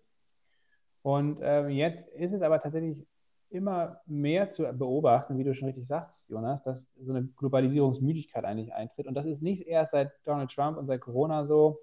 [1.02, 3.04] Und äh, jetzt ist es aber tatsächlich
[3.52, 8.72] immer mehr zu beobachten, wie du schon richtig sagst, Jonas, dass so eine Globalisierungsmüdigkeit eigentlich
[8.72, 9.06] eintritt.
[9.06, 11.78] Und das ist nicht erst seit Donald Trump und seit Corona so,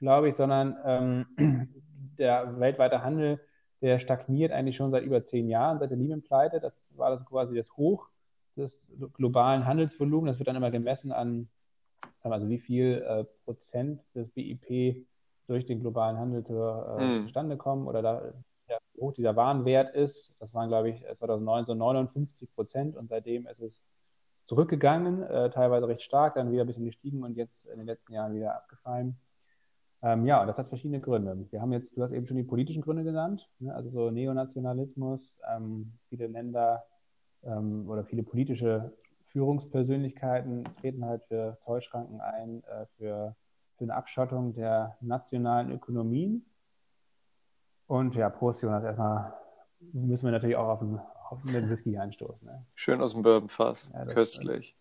[0.00, 1.26] glaube ich, sondern ähm,
[2.18, 3.40] der weltweite Handel,
[3.80, 6.60] der stagniert eigentlich schon seit über zehn Jahren, seit der Lehman-Pleite.
[6.60, 8.08] Das war das quasi das Hoch
[8.56, 8.78] des
[9.14, 10.32] globalen Handelsvolumens.
[10.32, 11.48] Das wird dann immer gemessen an,
[12.20, 15.06] also wie viel äh, Prozent des BIP
[15.46, 17.22] durch den globalen Handel zu, äh, hm.
[17.24, 18.32] zustande kommen oder da,
[18.98, 20.32] hoch dieser Warenwert ist.
[20.38, 23.82] Das waren, glaube ich, 2009 so 59 Prozent und seitdem ist es
[24.46, 28.12] zurückgegangen, äh, teilweise recht stark, dann wieder ein bisschen gestiegen und jetzt in den letzten
[28.12, 29.16] Jahren wieder abgefallen.
[30.02, 31.46] Ähm, ja, das hat verschiedene Gründe.
[31.50, 33.74] Wir haben jetzt, du hast eben schon die politischen Gründe genannt, ne?
[33.74, 36.84] also so Neonationalismus, ähm, viele Länder
[37.42, 38.92] ähm, oder viele politische
[39.28, 43.36] Führungspersönlichkeiten treten halt für Zollschranken ein, äh, für,
[43.76, 46.44] für eine Abschottung der nationalen Ökonomien.
[47.86, 49.34] Und ja, Prost Jonas, erstmal
[49.92, 50.98] müssen wir natürlich auch auf einen,
[51.30, 52.46] auf einen Whisky anstoßen.
[52.46, 52.66] Ne?
[52.74, 54.76] Schön aus dem Bourbonfass, ja, köstlich.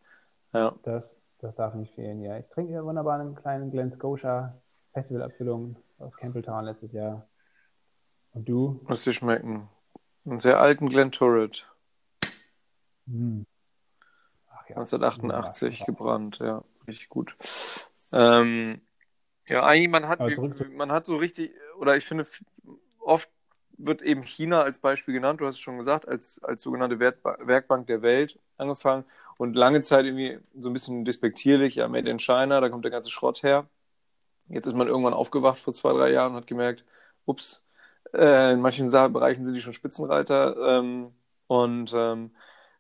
[0.53, 0.73] Ja.
[0.83, 2.37] Das, das darf nicht fehlen, ja.
[2.37, 4.59] Ich trinke hier wunderbar einen kleinen Glen Scotia
[4.93, 7.27] Festivalabfüllung aus Campbelltown letztes Jahr.
[8.33, 8.79] Und du?
[8.87, 9.69] Muss dir schmecken.
[10.25, 11.67] Einen sehr alten Glen Turret.
[13.07, 13.45] Hm.
[14.49, 14.77] Ja.
[14.77, 17.37] 1988 ja, gebrannt, ja, richtig gut.
[18.11, 18.81] Ähm,
[19.47, 20.19] ja, eigentlich, man hat,
[20.71, 22.25] man hat so richtig, oder ich finde,
[23.05, 23.29] oft
[23.77, 27.87] wird eben China als Beispiel genannt, du hast es schon gesagt, als, als sogenannte Werkbank
[27.87, 29.05] der Welt angefangen
[29.37, 32.91] und lange Zeit irgendwie so ein bisschen despektierlich, ja, Made in China, da kommt der
[32.91, 33.67] ganze Schrott her.
[34.47, 36.85] Jetzt ist man irgendwann aufgewacht vor zwei, drei Jahren und hat gemerkt,
[37.25, 37.61] ups,
[38.13, 41.11] äh, in manchen Bereichen sind die schon Spitzenreiter ähm,
[41.47, 42.31] und ähm,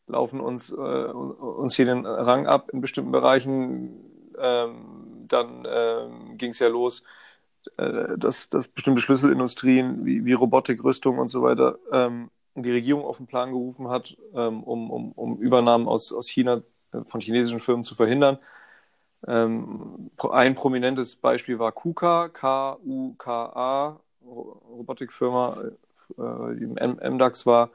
[0.07, 4.11] laufen uns, äh, uns hier den Rang ab in bestimmten Bereichen.
[4.37, 7.03] Ähm, dann ähm, ging es ja los,
[7.77, 13.17] dass, dass bestimmte Schlüsselindustrien wie, wie Robotik, Rüstung und so weiter ähm, die Regierung auf
[13.17, 16.61] den Plan gerufen hat, ähm, um, um, um Übernahmen aus, aus China
[16.93, 18.39] äh, von chinesischen Firmen zu verhindern.
[19.27, 25.57] Ähm, ein prominentes Beispiel war KUKA, K-U-K-A, Robotikfirma,
[26.17, 27.71] äh, die im MDAX war,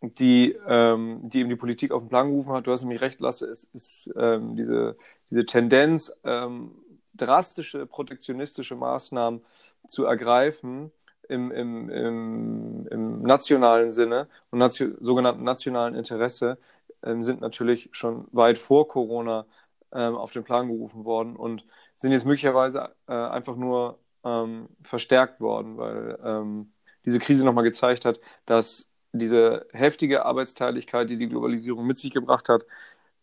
[0.00, 2.66] die, ähm, die eben die Politik auf den Plan gerufen hat.
[2.66, 4.96] Du hast nämlich recht, Lasse, es ist ähm, diese,
[5.30, 6.72] diese Tendenz, ähm,
[7.16, 9.44] drastische protektionistische Maßnahmen
[9.88, 10.92] zu ergreifen
[11.28, 16.58] im, im, im, im nationalen Sinne und nation, sogenannten nationalen Interesse
[17.02, 19.46] ähm, sind natürlich schon weit vor Corona
[19.92, 21.64] ähm, auf den Plan gerufen worden und
[21.96, 26.72] sind jetzt möglicherweise äh, einfach nur ähm, verstärkt worden, weil ähm,
[27.04, 32.48] diese Krise nochmal gezeigt hat, dass diese heftige Arbeitsteiligkeit, die die Globalisierung mit sich gebracht
[32.48, 32.64] hat,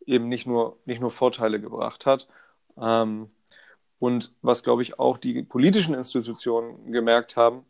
[0.05, 2.27] eben nicht nur, nicht nur Vorteile gebracht hat.
[2.77, 3.29] Ähm,
[4.03, 7.65] und was, glaube ich, auch die politischen Institutionen gemerkt haben,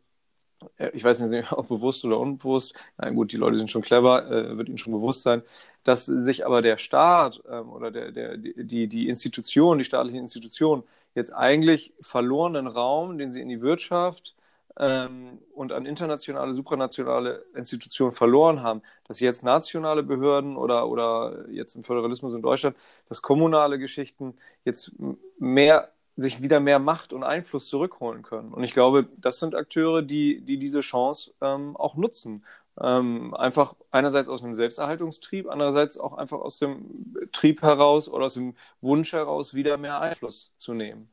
[0.78, 4.26] äh, ich weiß nicht, ob bewusst oder unbewusst, nein gut, die Leute sind schon clever,
[4.32, 5.43] äh, wird ihnen schon bewusst sein,
[5.84, 10.84] dass sich aber der Staat ähm, oder der, der, die, die Institution, die staatlichen Institutionen
[11.13, 14.36] jetzt eigentlich verlorenen Raum, den sie in die Wirtschaft,
[14.78, 21.76] ähm, und an internationale, supranationale Institutionen verloren haben, dass jetzt nationale Behörden oder, oder jetzt
[21.76, 22.76] im Föderalismus in Deutschland,
[23.08, 24.91] dass kommunale Geschichten jetzt
[25.38, 28.54] mehr sich wieder mehr Macht und Einfluss zurückholen können.
[28.54, 32.45] Und ich glaube, das sind Akteure, die, die diese Chance ähm, auch nutzen.
[32.80, 38.34] Ähm, einfach einerseits aus einem Selbsterhaltungstrieb, andererseits auch einfach aus dem Trieb heraus oder aus
[38.36, 41.10] dem Wunsch heraus, wieder mehr Einfluss zu nehmen.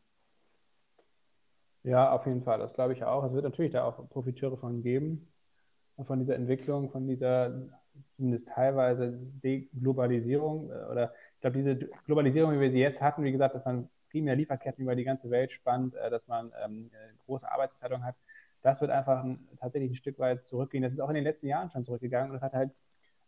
[1.82, 3.24] Ja, auf jeden Fall, das glaube ich auch.
[3.24, 5.32] Es wird natürlich da auch Profiteure von geben,
[6.06, 7.52] von dieser Entwicklung, von dieser
[8.16, 13.32] zumindest teilweise Deglobalisierung äh, oder ich glaube, diese Globalisierung, wie wir sie jetzt hatten, wie
[13.32, 16.90] gesagt, dass man primär Lieferketten über die ganze Welt spannt, äh, dass man ähm,
[17.26, 18.16] große Arbeitszeitungen hat,
[18.62, 20.82] das wird einfach ein, tatsächlich ein Stück weit zurückgehen.
[20.82, 22.70] Das ist auch in den letzten Jahren schon zurückgegangen und das hat halt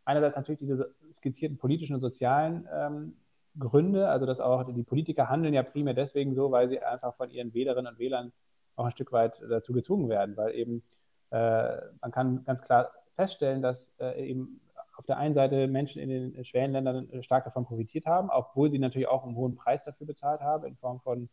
[0.05, 3.17] einerseits natürlich diese skizzierten politischen und sozialen ähm,
[3.59, 7.31] Gründe, also dass auch die Politiker handeln ja primär deswegen so, weil sie einfach von
[7.31, 8.33] ihren Wählerinnen und Wählern
[8.77, 10.83] auch ein Stück weit dazu gezwungen werden, weil eben
[11.31, 14.61] äh, man kann ganz klar feststellen, dass äh, eben
[14.95, 19.09] auf der einen Seite Menschen in den Schwellenländern stark davon profitiert haben, obwohl sie natürlich
[19.09, 21.29] auch einen hohen Preis dafür bezahlt haben, in Form von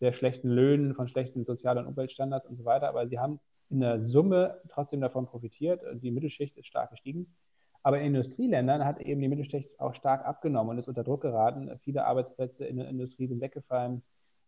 [0.00, 2.88] sehr schlechten Löhnen, von schlechten Sozial- und Umweltstandards und so weiter.
[2.88, 5.82] Aber sie haben in der Summe trotzdem davon profitiert.
[6.02, 7.34] Die Mittelschicht ist stark gestiegen.
[7.82, 11.70] Aber in Industrieländern hat eben die Mittelschicht auch stark abgenommen und ist unter Druck geraten.
[11.84, 14.02] Viele Arbeitsplätze in der Industrie sind weggefallen.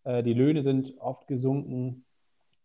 [0.05, 2.05] Äh, die Löhne sind oft gesunken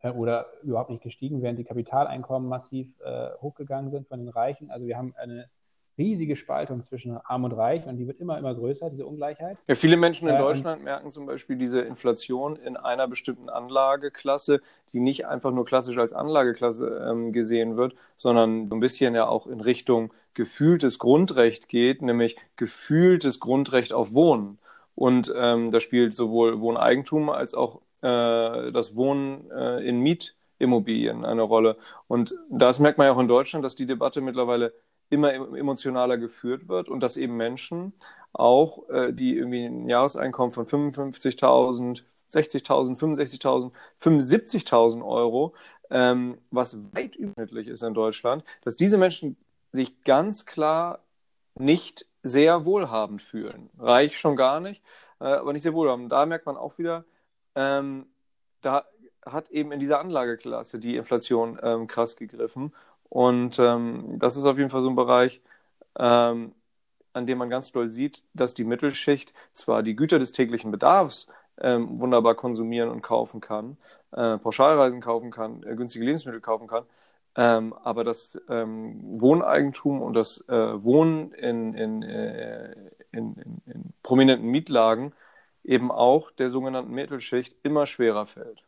[0.01, 4.71] äh, oder überhaupt nicht gestiegen, während die Kapitaleinkommen massiv äh, hochgegangen sind von den Reichen.
[4.71, 5.49] Also wir haben eine
[5.97, 9.57] riesige Spaltung zwischen Arm und Reich und die wird immer, immer größer, diese Ungleichheit.
[9.67, 14.61] Ja, viele Menschen in äh, Deutschland merken zum Beispiel diese Inflation in einer bestimmten Anlageklasse,
[14.91, 19.27] die nicht einfach nur klassisch als Anlageklasse ähm, gesehen wird, sondern so ein bisschen ja
[19.27, 24.59] auch in Richtung gefühltes Grundrecht geht, nämlich gefühltes Grundrecht auf Wohnen.
[24.93, 31.41] Und ähm, da spielt sowohl Wohneigentum als auch äh, das Wohnen äh, in Mietimmobilien eine
[31.41, 31.77] Rolle.
[32.07, 34.73] Und das merkt man ja auch in Deutschland, dass die Debatte mittlerweile
[35.09, 37.93] immer emotionaler geführt wird und dass eben Menschen
[38.33, 45.55] auch, äh, die irgendwie ein Jahreseinkommen von 55.000, 60.000, 65.000, 75.000 Euro,
[45.89, 49.37] ähm, was weit überdurchschnittlich ist in Deutschland, dass diese Menschen
[49.71, 50.99] sich ganz klar
[51.57, 53.69] nicht sehr wohlhabend fühlen.
[53.77, 54.83] Reich schon gar nicht,
[55.19, 56.11] äh, aber nicht sehr wohlhabend.
[56.11, 57.05] Da merkt man auch wieder,
[57.55, 58.07] ähm,
[58.61, 58.85] da
[59.25, 62.73] hat eben in dieser Anlageklasse die Inflation ähm, krass gegriffen.
[63.09, 65.41] Und ähm, das ist auf jeden Fall so ein Bereich,
[65.97, 66.53] ähm,
[67.13, 71.27] an dem man ganz doll sieht, dass die Mittelschicht zwar die Güter des täglichen Bedarfs
[71.59, 73.77] ähm, wunderbar konsumieren und kaufen kann,
[74.11, 76.85] äh, Pauschalreisen kaufen kann, äh, günstige Lebensmittel kaufen kann,
[77.37, 82.73] Ähm, aber das ähm, Wohneigentum und das äh, Wohnen in, in, äh,
[83.11, 85.13] in, in, prominenten Mietlagen
[85.63, 88.63] eben auch der sogenannten Mittelschicht immer schwerer fällt.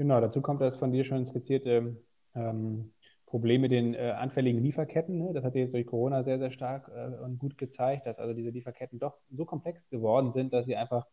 [0.00, 1.94] Genau, dazu kommt das von dir schon skizzierte
[2.34, 2.94] ähm,
[3.26, 5.18] Problem mit den äh, anfälligen Lieferketten.
[5.18, 5.34] Ne?
[5.34, 8.48] Das hat jetzt durch Corona sehr, sehr stark äh, und gut gezeigt, dass also diese
[8.48, 11.06] Lieferketten doch so komplex geworden sind, dass sie einfach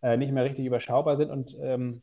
[0.00, 2.02] äh, nicht mehr richtig überschaubar sind und ähm,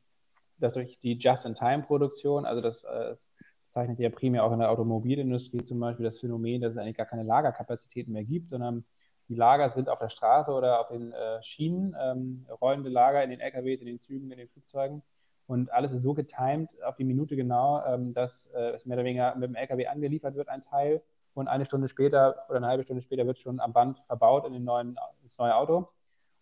[0.58, 3.30] dass durch die Just-in-Time-Produktion, also das, äh, das
[3.70, 7.06] zeichnet ja primär auch in der Automobilindustrie zum Beispiel das Phänomen, dass es eigentlich gar
[7.06, 8.84] keine Lagerkapazitäten mehr gibt, sondern
[9.30, 13.30] die Lager sind auf der Straße oder auf den äh, Schienen, ähm, rollende Lager in
[13.30, 15.02] den LKWs, in den Zügen, in den Flugzeugen.
[15.48, 19.06] Und alles ist so getimed auf die Minute genau, ähm, dass äh, es mehr oder
[19.06, 21.02] weniger mit dem LKW angeliefert wird, ein Teil.
[21.34, 24.54] Und eine Stunde später oder eine halbe Stunde später wird schon am Band verbaut in
[24.54, 25.90] den neuen, ins neue Auto.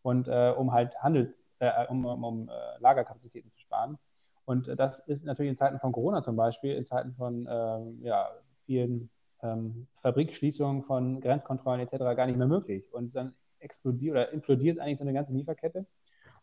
[0.01, 3.97] Und äh, um halt Handels, äh, um, um, um äh, Lagerkapazitäten zu sparen.
[4.45, 8.29] Und das ist natürlich in Zeiten von Corona zum Beispiel, in Zeiten von ähm, ja,
[8.65, 9.09] vielen
[9.41, 11.97] ähm, Fabrikschließungen, von Grenzkontrollen etc.
[12.15, 12.91] gar nicht mehr möglich.
[12.93, 15.85] Und dann explodiert oder implodiert eigentlich so eine ganze Lieferkette.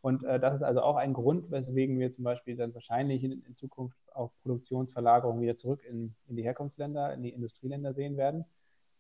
[0.03, 3.41] Und äh, das ist also auch ein Grund, weswegen wir zum Beispiel dann wahrscheinlich in,
[3.45, 8.45] in Zukunft auch Produktionsverlagerungen wieder zurück in, in, die Herkunftsländer, in die Industrieländer sehen werden.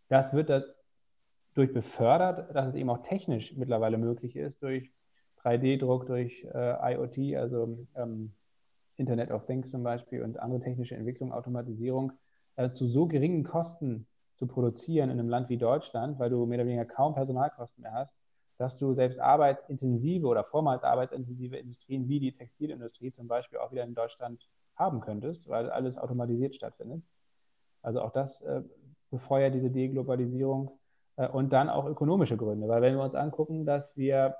[0.09, 4.93] Das wird dadurch befördert, dass es eben auch technisch mittlerweile möglich ist, durch
[5.43, 8.33] 3D-Druck, durch äh, IoT, also ähm,
[8.97, 12.12] Internet of Things zum Beispiel und andere technische Entwicklung, Automatisierung,
[12.55, 16.59] äh, zu so geringen Kosten zu produzieren in einem Land wie Deutschland, weil du mehr
[16.59, 18.12] oder weniger kaum Personalkosten mehr hast,
[18.62, 23.83] dass du selbst arbeitsintensive oder vormals arbeitsintensive Industrien wie die Textilindustrie zum Beispiel auch wieder
[23.83, 27.03] in Deutschland haben könntest, weil alles automatisiert stattfindet.
[27.83, 28.62] Also auch das äh,
[29.11, 30.79] befeuert diese Deglobalisierung
[31.16, 34.37] äh, und dann auch ökonomische Gründe, weil wenn wir uns angucken, dass wir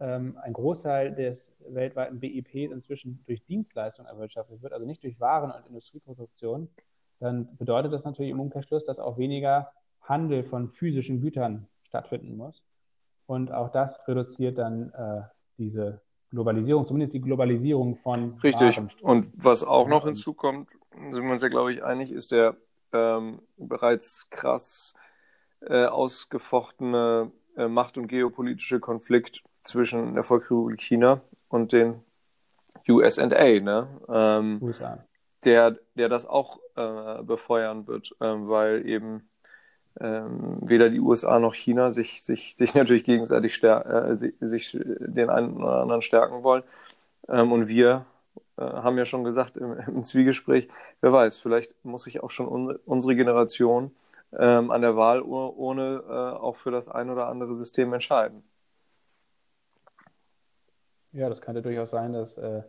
[0.00, 5.50] ähm, ein Großteil des weltweiten BIPs inzwischen durch Dienstleistungen erwirtschaftet wird, also nicht durch Waren-
[5.50, 6.70] und Industrieproduktion,
[7.20, 12.65] dann bedeutet das natürlich im Umkehrschluss, dass auch weniger Handel von physischen Gütern stattfinden muss.
[13.26, 15.22] Und auch das reduziert dann äh,
[15.58, 18.38] diese Globalisierung, zumindest die Globalisierung von.
[18.42, 18.80] Richtig.
[19.02, 22.56] Und was auch noch hinzukommt, sind wir uns ja, glaube ich, einig, ist der
[22.92, 24.94] ähm, bereits krass
[25.60, 32.02] äh, ausgefochtene äh, Macht- und geopolitische Konflikt zwischen der Volksrepublik China und den
[32.88, 33.88] USA, ne?
[34.08, 35.04] Ähm, USA.
[35.44, 39.28] Der, der das auch äh, befeuern wird, ähm, weil eben
[40.00, 45.56] ähm, weder die USA noch China sich, sich, sich natürlich gegenseitig äh, sich den einen
[45.56, 46.62] oder anderen stärken wollen.
[47.28, 48.06] Ähm, und wir
[48.58, 50.68] äh, haben ja schon gesagt im, im, Zwiegespräch,
[51.00, 53.94] wer weiß, vielleicht muss sich auch schon un unsere Generation
[54.32, 58.42] ähm, an der Wahlurne äh, auch für das ein oder andere System entscheiden.
[61.12, 62.62] Ja, das könnte durchaus sein, dass äh,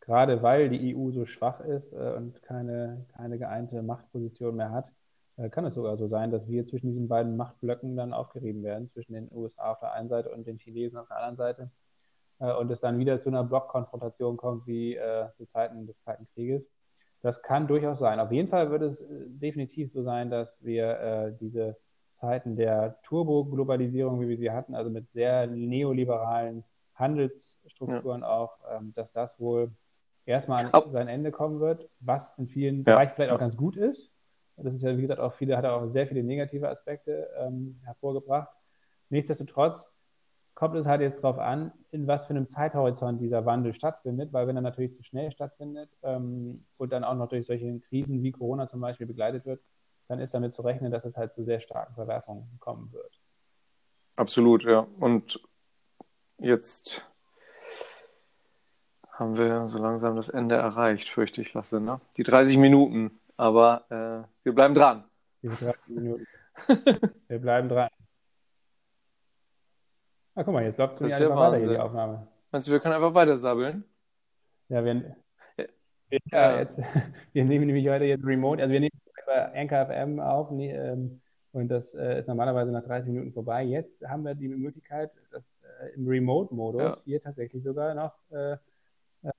[0.00, 4.92] gerade weil die EU so schwach ist äh, und keine, keine geeinte Machtposition mehr hat,
[5.50, 9.14] kann es sogar so sein, dass wir zwischen diesen beiden Machtblöcken dann aufgerieben werden, zwischen
[9.14, 11.70] den USA auf der einen Seite und den Chinesen auf der anderen Seite.
[12.38, 16.26] Äh, und es dann wieder zu einer Blockkonfrontation kommt wie äh, zu Zeiten des Kalten
[16.34, 16.64] Krieges.
[17.22, 18.20] Das kann durchaus sein.
[18.20, 21.74] Auf jeden Fall wird es definitiv so sein, dass wir diese
[22.20, 28.28] Zeiten der Turbo-Globalisierung, wie wir sie hatten, also mit sehr neoliberalen Handelsstrukturen ja.
[28.28, 29.70] auch, ähm, dass das wohl
[30.26, 32.82] erstmal an sein Ende kommen wird, was in vielen ja.
[32.84, 34.10] Bereichen vielleicht auch ganz gut ist,
[34.56, 38.48] das ist ja, wie gesagt, auch viele, hat auch sehr viele negative Aspekte ähm, hervorgebracht.
[39.10, 39.84] Nichtsdestotrotz
[40.54, 44.46] kommt es halt jetzt darauf an, in was für einem Zeithorizont dieser Wandel stattfindet, weil
[44.46, 48.32] wenn er natürlich zu schnell stattfindet ähm, und dann auch noch durch solche Krisen wie
[48.32, 49.60] Corona zum Beispiel begleitet wird,
[50.08, 53.20] dann ist damit zu rechnen, dass es halt zu sehr starken Verwerfungen kommen wird.
[54.16, 54.86] Absolut, ja.
[55.00, 55.40] Und
[56.38, 57.04] jetzt
[59.10, 61.80] haben wir so langsam das Ende erreicht, fürchte ich, Lasse.
[61.80, 62.00] Ne?
[62.16, 63.18] Die 30 Minuten.
[63.36, 65.04] Aber äh, wir bleiben dran.
[65.42, 67.88] wir bleiben dran.
[70.36, 72.26] Ah, guck mal, jetzt läuft es einfach weiter hier, die Aufnahme.
[72.50, 73.84] Meinst du, wir können einfach weiter sabbeln?
[74.68, 75.14] Ja, wir,
[75.56, 75.64] ja.
[76.32, 76.80] ja jetzt,
[77.32, 81.20] wir nehmen nämlich heute jetzt Remote, also wir nehmen bei Anchor FM auf nee, ähm,
[81.52, 83.62] und das äh, ist normalerweise nach 30 Minuten vorbei.
[83.62, 85.44] Jetzt haben wir die Möglichkeit, das
[85.80, 86.96] äh, im Remote-Modus ja.
[87.04, 88.58] hier tatsächlich sogar noch äh, äh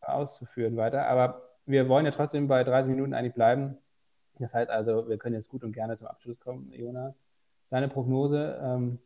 [0.02, 1.08] auszuführen weiter.
[1.08, 3.78] Aber wir wollen ja trotzdem bei 30 Minuten eigentlich bleiben.
[4.40, 7.16] Das heißt also, wir können jetzt gut und gerne zum Abschluss kommen, Jonas.
[7.70, 9.00] Deine Prognose, ähm,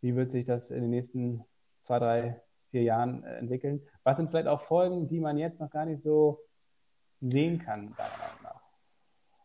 [0.00, 1.44] wie wird sich das in den nächsten
[1.84, 3.82] zwei, drei, vier Jahren äh, entwickeln?
[4.04, 6.40] Was sind vielleicht auch Folgen, die man jetzt noch gar nicht so
[7.20, 8.62] sehen kann, deiner Meinung nach?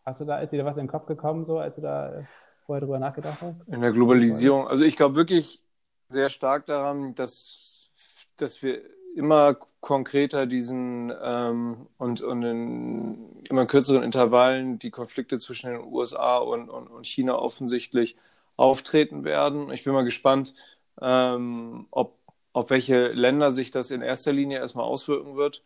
[0.06, 2.24] Hast du da, ist dir was in den Kopf gekommen, so, als du da äh,
[2.66, 3.68] vorher drüber nachgedacht hast?
[3.68, 5.64] In der Globalisierung, also ich glaube wirklich
[6.08, 7.92] sehr stark daran, dass,
[8.38, 8.82] dass wir
[9.16, 16.38] immer konkreter diesen ähm, und, und in immer kürzeren Intervallen die Konflikte zwischen den USA
[16.38, 18.16] und, und, und China offensichtlich
[18.56, 19.72] auftreten werden.
[19.72, 20.54] Ich bin mal gespannt,
[21.02, 22.18] ähm, ob,
[22.54, 25.64] auf welche Länder sich das in erster Linie erstmal auswirken wird.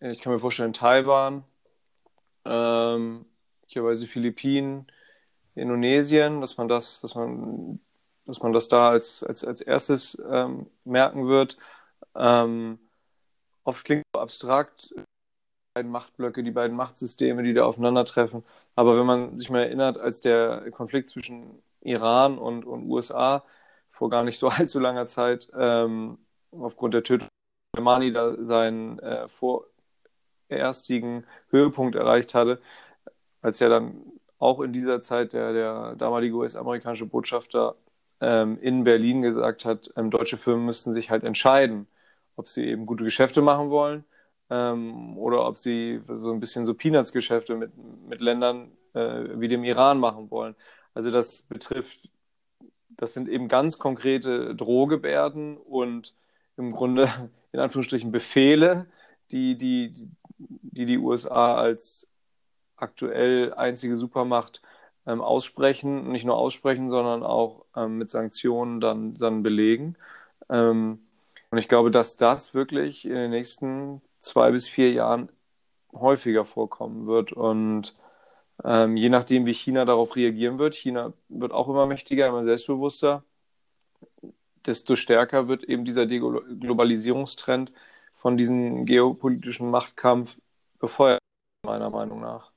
[0.00, 1.44] Ich kann mir vorstellen, Taiwan,
[2.44, 3.24] ähm,
[3.62, 4.86] möglicherweise Philippinen,
[5.54, 7.80] Indonesien, dass man das, dass man,
[8.26, 11.56] dass man das da als, als, als erstes ähm, merken wird.
[12.14, 12.78] Ähm,
[13.66, 15.02] oft klingt es abstrakt, die
[15.74, 18.44] beiden Machtblöcke, die beiden Machtsysteme, die da aufeinandertreffen.
[18.74, 23.44] Aber wenn man sich mal erinnert, als der Konflikt zwischen Iran und, und USA
[23.90, 26.18] vor gar nicht so allzu langer Zeit ähm,
[26.52, 27.28] aufgrund der Tötung
[27.78, 29.28] Mani da seinen äh,
[30.48, 32.60] vorerstigen Höhepunkt erreicht hatte,
[33.42, 34.02] als ja dann
[34.38, 37.76] auch in dieser Zeit der, der damalige US-amerikanische Botschafter
[38.20, 41.86] ähm, in Berlin gesagt hat, ähm, deutsche Firmen müssten sich halt entscheiden,
[42.36, 44.04] ob sie eben gute Geschäfte machen wollen
[44.50, 47.72] ähm, oder ob sie so ein bisschen so Peanuts-Geschäfte mit,
[48.08, 50.54] mit Ländern äh, wie dem Iran machen wollen.
[50.94, 52.08] Also das betrifft,
[52.90, 56.14] das sind eben ganz konkrete Drohgebärden und
[56.56, 57.10] im Grunde
[57.52, 58.86] in Anführungsstrichen Befehle,
[59.30, 62.06] die die, die, die USA als
[62.76, 64.62] aktuell einzige Supermacht
[65.06, 69.96] ähm, aussprechen, nicht nur aussprechen, sondern auch ähm, mit Sanktionen dann, dann belegen.
[70.48, 71.05] Ähm,
[71.50, 75.30] und ich glaube, dass das wirklich in den nächsten zwei bis vier Jahren
[75.92, 77.32] häufiger vorkommen wird.
[77.32, 77.96] Und
[78.64, 83.24] ähm, je nachdem, wie China darauf reagieren wird, China wird auch immer mächtiger, immer selbstbewusster,
[84.66, 87.72] desto stärker wird eben dieser Deglobalisierungstrend
[88.14, 90.38] von diesem geopolitischen Machtkampf
[90.78, 91.20] befeuert,
[91.64, 92.52] meiner Meinung nach.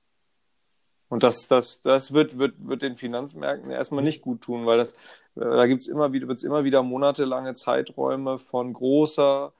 [1.09, 4.93] Und das, das, das wird, wird, wird den Finanzmärkten erstmal nicht gut tun, weil das,
[5.35, 9.51] äh, da gibt's immer wieder, wird es immer wieder monatelange Zeiträume von großer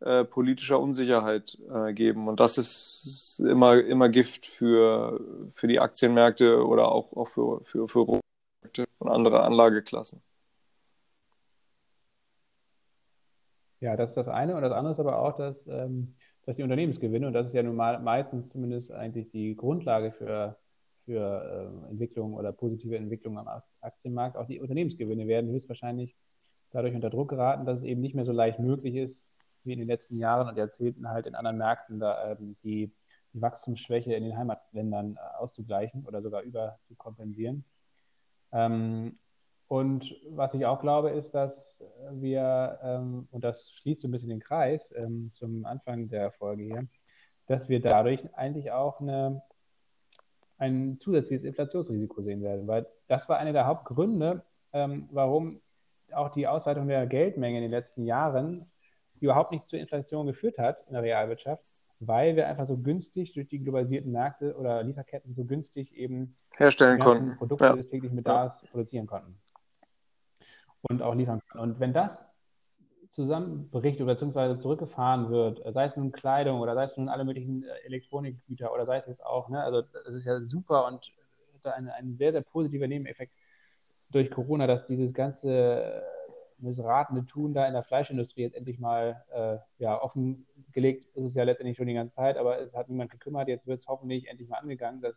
[0.00, 2.28] äh, politischer Unsicherheit äh, geben.
[2.28, 5.20] Und das ist immer, immer Gift für,
[5.54, 10.22] für die Aktienmärkte oder auch, auch für, für, für Rohmärkte und andere Anlageklassen.
[13.80, 14.56] Ja, das ist das eine.
[14.56, 17.62] Und das andere ist aber auch, dass, ähm, dass die Unternehmensgewinne, und das ist ja
[17.62, 20.56] nun mal meistens zumindest eigentlich die Grundlage für
[21.08, 23.48] für äh, Entwicklung oder positive Entwicklung am
[23.80, 24.36] Aktienmarkt.
[24.36, 26.14] Auch die Unternehmensgewinne werden höchstwahrscheinlich
[26.70, 29.24] dadurch unter Druck geraten, dass es eben nicht mehr so leicht möglich ist,
[29.64, 32.92] wie in den letzten Jahren und Jahrzehnten halt in anderen Märkten da ähm, die,
[33.32, 37.64] die Wachstumsschwäche in den Heimatländern äh, auszugleichen oder sogar über zu kompensieren.
[38.52, 39.18] Ähm,
[39.66, 44.28] und was ich auch glaube, ist, dass wir, ähm, und das schließt so ein bisschen
[44.28, 46.86] den Kreis ähm, zum Anfang der Folge hier,
[47.46, 49.42] dass wir dadurch eigentlich auch eine
[50.58, 54.42] ein zusätzliches Inflationsrisiko sehen werden, weil das war einer der Hauptgründe,
[54.72, 55.60] ähm, warum
[56.12, 58.64] auch die Ausweitung der Geldmenge in den letzten Jahren
[59.20, 63.48] überhaupt nicht zur Inflation geführt hat in der Realwirtschaft, weil wir einfach so günstig durch
[63.48, 67.76] die globalisierten Märkte oder Lieferketten so günstig eben herstellen konnten, Produkte ja.
[67.76, 68.68] des täglichen Bedarfs ja.
[68.70, 69.38] produzieren konnten
[70.82, 71.70] und auch liefern konnten.
[71.70, 72.24] Und wenn das
[73.18, 77.64] zusammenbricht oder beziehungsweise zurückgefahren wird, sei es nun Kleidung oder sei es nun alle möglichen
[77.64, 81.04] äh, Elektronikgüter oder sei es jetzt auch, ne, also es ist ja super und
[81.64, 83.32] ein, ein sehr, sehr positiver Nebeneffekt
[84.10, 86.00] durch Corona, dass dieses ganze äh,
[86.58, 91.42] missratene Tun da in der Fleischindustrie jetzt endlich mal äh, ja, offengelegt ist es ja
[91.42, 93.48] letztendlich schon die ganze Zeit, aber es hat niemand gekümmert.
[93.48, 95.14] Jetzt wird es hoffentlich endlich mal angegangen, dass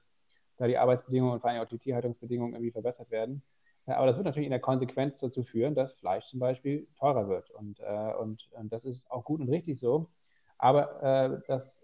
[0.57, 3.43] da die Arbeitsbedingungen und vor allem auch die Tierhaltungsbedingungen irgendwie verbessert werden.
[3.85, 7.49] Aber das wird natürlich in der Konsequenz dazu führen, dass Fleisch zum Beispiel teurer wird.
[7.51, 10.07] Und, äh, und, und das ist auch gut und richtig so.
[10.57, 11.81] Aber äh, das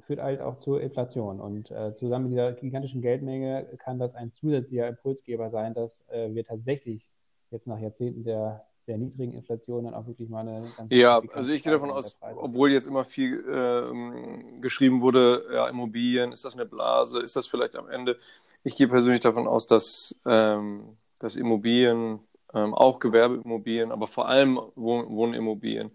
[0.00, 1.40] führt halt auch zur Inflation.
[1.40, 6.34] Und äh, zusammen mit dieser gigantischen Geldmenge kann das ein zusätzlicher Impulsgeber sein, dass äh,
[6.34, 7.06] wir tatsächlich
[7.50, 11.50] jetzt nach Jahrzehnten der, der niedrigen Inflation dann auch wirklich mal eine ganz Ja, also
[11.50, 16.54] ich gehe davon aus, obwohl jetzt immer viel äh, geschrieben wurde, ja, Immobilien, ist das
[16.54, 18.18] eine Blase, ist das vielleicht am Ende?
[18.64, 22.20] Ich gehe persönlich davon aus, dass ähm, dass Immobilien,
[22.52, 25.92] ähm, auch Gewerbeimmobilien, aber vor allem Wohn Wohnimmobilien,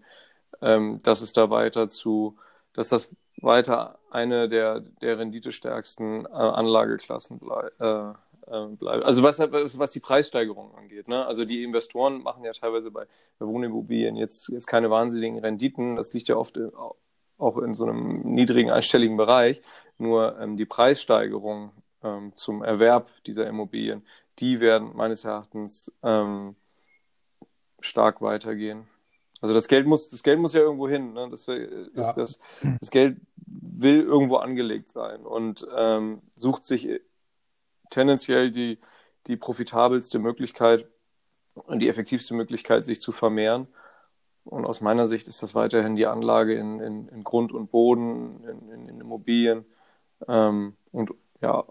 [0.62, 2.36] ähm, dass es da weiter zu,
[2.72, 3.08] dass das
[3.40, 8.12] weiter eine der, der renditestärksten äh, Anlageklassen blei äh,
[8.50, 9.04] äh, bleibt.
[9.04, 11.08] Also was, was die Preissteigerung angeht.
[11.08, 11.24] Ne?
[11.26, 13.04] Also die Investoren machen ja teilweise bei,
[13.38, 15.96] Wohnimmobilien jetzt, jetzt keine wahnsinnigen Renditen.
[15.96, 16.72] Das liegt ja oft in,
[17.38, 19.60] auch in so einem niedrigen einstelligen Bereich.
[19.98, 21.70] Nur ähm, die Preissteigerung
[22.02, 24.02] ähm, zum Erwerb dieser Immobilien,
[24.38, 26.56] die werden meines Erachtens ähm,
[27.80, 28.86] stark weitergehen.
[29.40, 31.12] Also das Geld muss, das Geld muss ja irgendwo hin.
[31.12, 31.28] Ne?
[31.30, 31.48] Das, ist,
[31.94, 32.12] ja.
[32.12, 32.40] das,
[32.80, 36.88] das Geld will irgendwo angelegt sein und ähm, sucht sich
[37.90, 38.78] tendenziell die,
[39.26, 40.86] die profitabelste Möglichkeit
[41.54, 43.68] und die effektivste Möglichkeit, sich zu vermehren.
[44.44, 48.44] und aus meiner Sicht ist das weiterhin die Anlage in, in, in Grund und Boden,
[48.44, 49.64] in, in Immobilien
[50.26, 51.64] ähm, und ja,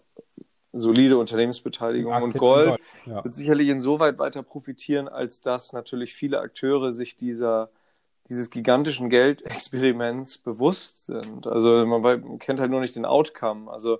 [0.79, 2.13] solide Unternehmensbeteiligung.
[2.21, 3.23] Und Gold, Gold ja.
[3.23, 7.69] wird sicherlich insoweit weiter profitieren, als dass natürlich viele Akteure sich dieser
[8.29, 11.47] dieses gigantischen Geldexperiments bewusst sind.
[11.47, 13.71] Also man kennt halt nur nicht den Outcome.
[13.71, 13.99] Also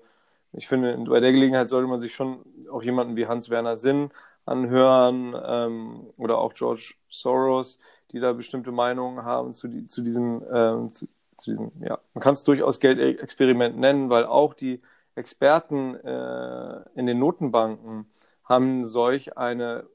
[0.54, 2.40] ich finde, bei der Gelegenheit sollte man sich schon
[2.72, 4.12] auch jemanden wie Hans-Werner Sinn
[4.46, 7.80] anhören ähm, oder auch George Soros,
[8.12, 11.08] die da bestimmte Meinungen haben zu, die, zu diesem, ähm, zu,
[11.38, 14.82] zu, diesem, ja, man kann es durchaus Geldexperiment nennen, weil auch die
[15.18, 18.06] Experten äh, in den Notenbanken
[18.44, 19.86] haben solch eine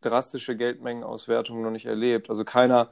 [0.00, 2.30] drastische Geldmengenauswertung noch nicht erlebt.
[2.30, 2.90] Also keiner,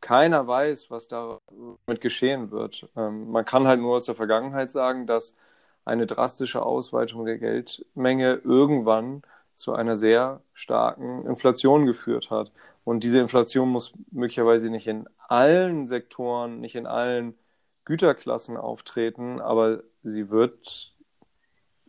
[0.00, 2.88] keiner weiß, was damit geschehen wird.
[2.96, 5.36] Ähm, man kann halt nur aus der Vergangenheit sagen, dass
[5.84, 9.22] eine drastische Ausweitung der Geldmenge irgendwann
[9.54, 12.52] zu einer sehr starken Inflation geführt hat.
[12.84, 17.34] Und diese Inflation muss möglicherweise nicht in allen Sektoren, nicht in allen
[17.84, 20.94] Güterklassen auftreten, aber sie wird,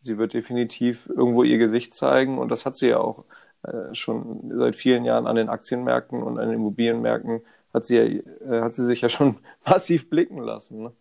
[0.01, 3.25] sie wird definitiv irgendwo ihr Gesicht zeigen und das hat sie ja auch
[3.63, 7.41] äh, schon seit vielen Jahren an den Aktienmärkten und an den Immobilienmärkten
[7.73, 10.83] hat sie, äh, hat sie sich ja schon massiv blicken lassen.
[10.83, 10.93] Ne?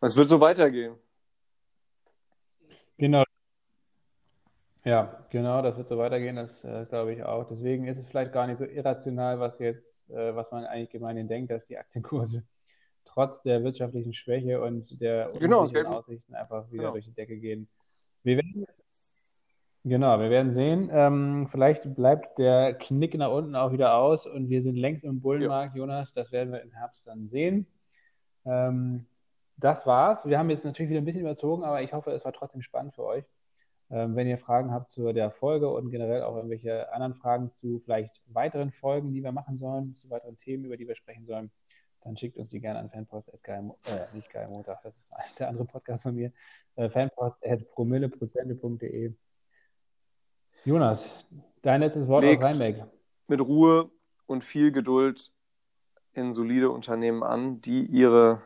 [0.00, 0.94] Es wird so weitergehen.
[2.98, 3.24] Genau.
[4.84, 7.46] Ja, genau, das wird so weitergehen, das äh, glaube ich auch.
[7.48, 11.28] Deswegen ist es vielleicht gar nicht so irrational, was jetzt, äh, was man eigentlich gemeinhin
[11.28, 12.42] denkt, dass die Aktienkurse
[13.12, 16.92] trotz der wirtschaftlichen Schwäche und der genau, Aussichten einfach wieder genau.
[16.92, 17.68] durch die Decke gehen.
[18.22, 18.66] Wir werden,
[19.84, 20.90] genau, wir werden sehen.
[20.92, 25.20] Ähm, vielleicht bleibt der Knick nach unten auch wieder aus und wir sind längst im
[25.20, 25.80] Bullenmarkt, ja.
[25.80, 26.12] Jonas.
[26.12, 27.66] Das werden wir im Herbst dann sehen.
[28.44, 29.06] Ähm,
[29.56, 30.24] das war's.
[30.24, 32.94] Wir haben jetzt natürlich wieder ein bisschen überzogen, aber ich hoffe, es war trotzdem spannend
[32.94, 33.24] für euch.
[33.90, 37.80] Ähm, wenn ihr Fragen habt zu der Folge und generell auch irgendwelche anderen Fragen zu
[37.84, 41.50] vielleicht weiteren Folgen, die wir machen sollen, zu weiteren Themen, über die wir sprechen sollen,
[42.04, 46.02] dann schickt uns die gerne an fanpost.gmo, äh, nicht geilmontag, das ist der andere Podcast
[46.02, 46.32] von mir,
[46.76, 49.14] äh, fanpost.promilleprozente.de.
[50.64, 51.24] Jonas,
[51.62, 52.84] dein letztes Wort Legt aus Rheinbeck.
[53.26, 53.90] Mit Ruhe
[54.26, 55.32] und viel Geduld
[56.14, 58.42] in solide Unternehmen an, die ihre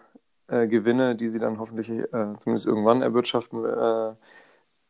[0.48, 4.14] äh, Gewinne, die sie dann hoffentlich äh, zumindest irgendwann erwirtschaften, äh,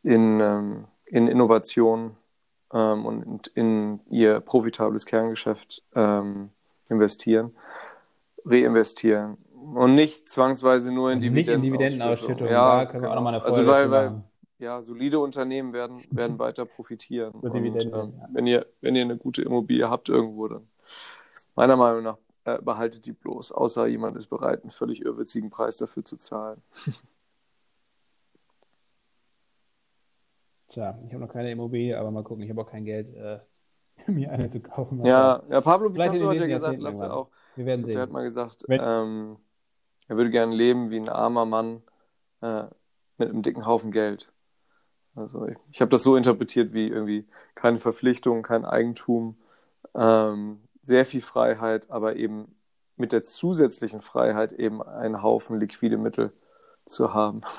[0.03, 2.15] in, ähm, in Innovation
[2.71, 6.51] ähm, und in ihr profitables Kerngeschäft ähm,
[6.89, 7.55] investieren,
[8.47, 9.37] reinvestieren
[9.75, 11.61] und nicht zwangsweise nur in also Dividenden.
[11.61, 14.23] Nicht in Dividendenausschüttung, ja, da können wir auch nochmal eine Folge also weil, weil
[14.59, 17.33] ja, solide Unternehmen werden, werden weiter profitieren.
[17.33, 18.11] und, ähm, ja.
[18.31, 20.67] wenn, ihr, wenn ihr eine gute Immobilie habt irgendwo, dann
[21.55, 25.77] meiner Meinung nach äh, behaltet die bloß, außer jemand ist bereit, einen völlig irrwitzigen Preis
[25.77, 26.61] dafür zu zahlen.
[30.69, 33.39] Tja, ich habe noch keine Immobilie, aber mal gucken, ich habe auch kein Geld, äh,
[34.11, 35.05] mir eine zu kaufen.
[35.05, 37.29] Ja, ja Pablo Picasso hat ja gesagt, lass er auch.
[37.57, 37.95] Wir werden sehen.
[37.95, 39.37] Er hat mal gesagt, ähm,
[40.07, 41.81] er würde gerne leben wie ein armer Mann
[42.41, 42.63] äh,
[43.17, 44.31] mit einem dicken Haufen Geld.
[45.15, 49.35] Also ich, ich habe das so interpretiert wie irgendwie keine Verpflichtung, kein Eigentum,
[49.95, 52.55] ähm, sehr viel Freiheit, aber eben
[52.95, 56.31] mit der zusätzlichen Freiheit eben einen Haufen liquide Mittel
[56.85, 57.41] zu haben.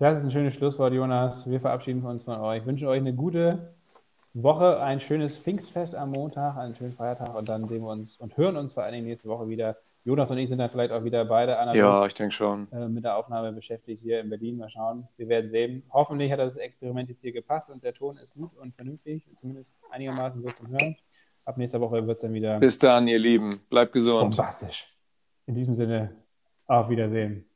[0.00, 1.44] Das ist ein schönes Schlusswort, Jonas.
[1.50, 2.60] Wir verabschieden uns von euch.
[2.60, 3.74] Ich wünsche euch eine gute
[4.34, 8.36] Woche, ein schönes Pfingstfest am Montag, einen schönen Feiertag und dann sehen wir uns und
[8.36, 9.76] hören uns vor allen Dingen nächste Woche wieder.
[10.04, 12.70] Jonas und ich sind dann vielleicht auch wieder beide analog, ja, ich denke schon.
[12.72, 14.56] Äh, mit der Aufnahme beschäftigt hier in Berlin.
[14.56, 15.06] Mal schauen.
[15.16, 15.82] Wir werden sehen.
[15.90, 19.74] Hoffentlich hat das Experiment jetzt hier gepasst und der Ton ist gut und vernünftig, zumindest
[19.90, 20.96] einigermaßen so zum Hören.
[21.44, 22.58] Ab nächster Woche wird es dann wieder.
[22.58, 23.60] Bis dann, ihr Lieben.
[23.68, 24.36] Bleibt gesund.
[24.36, 24.86] Bombastisch.
[25.46, 26.14] In diesem Sinne,
[26.66, 27.47] auf Wiedersehen.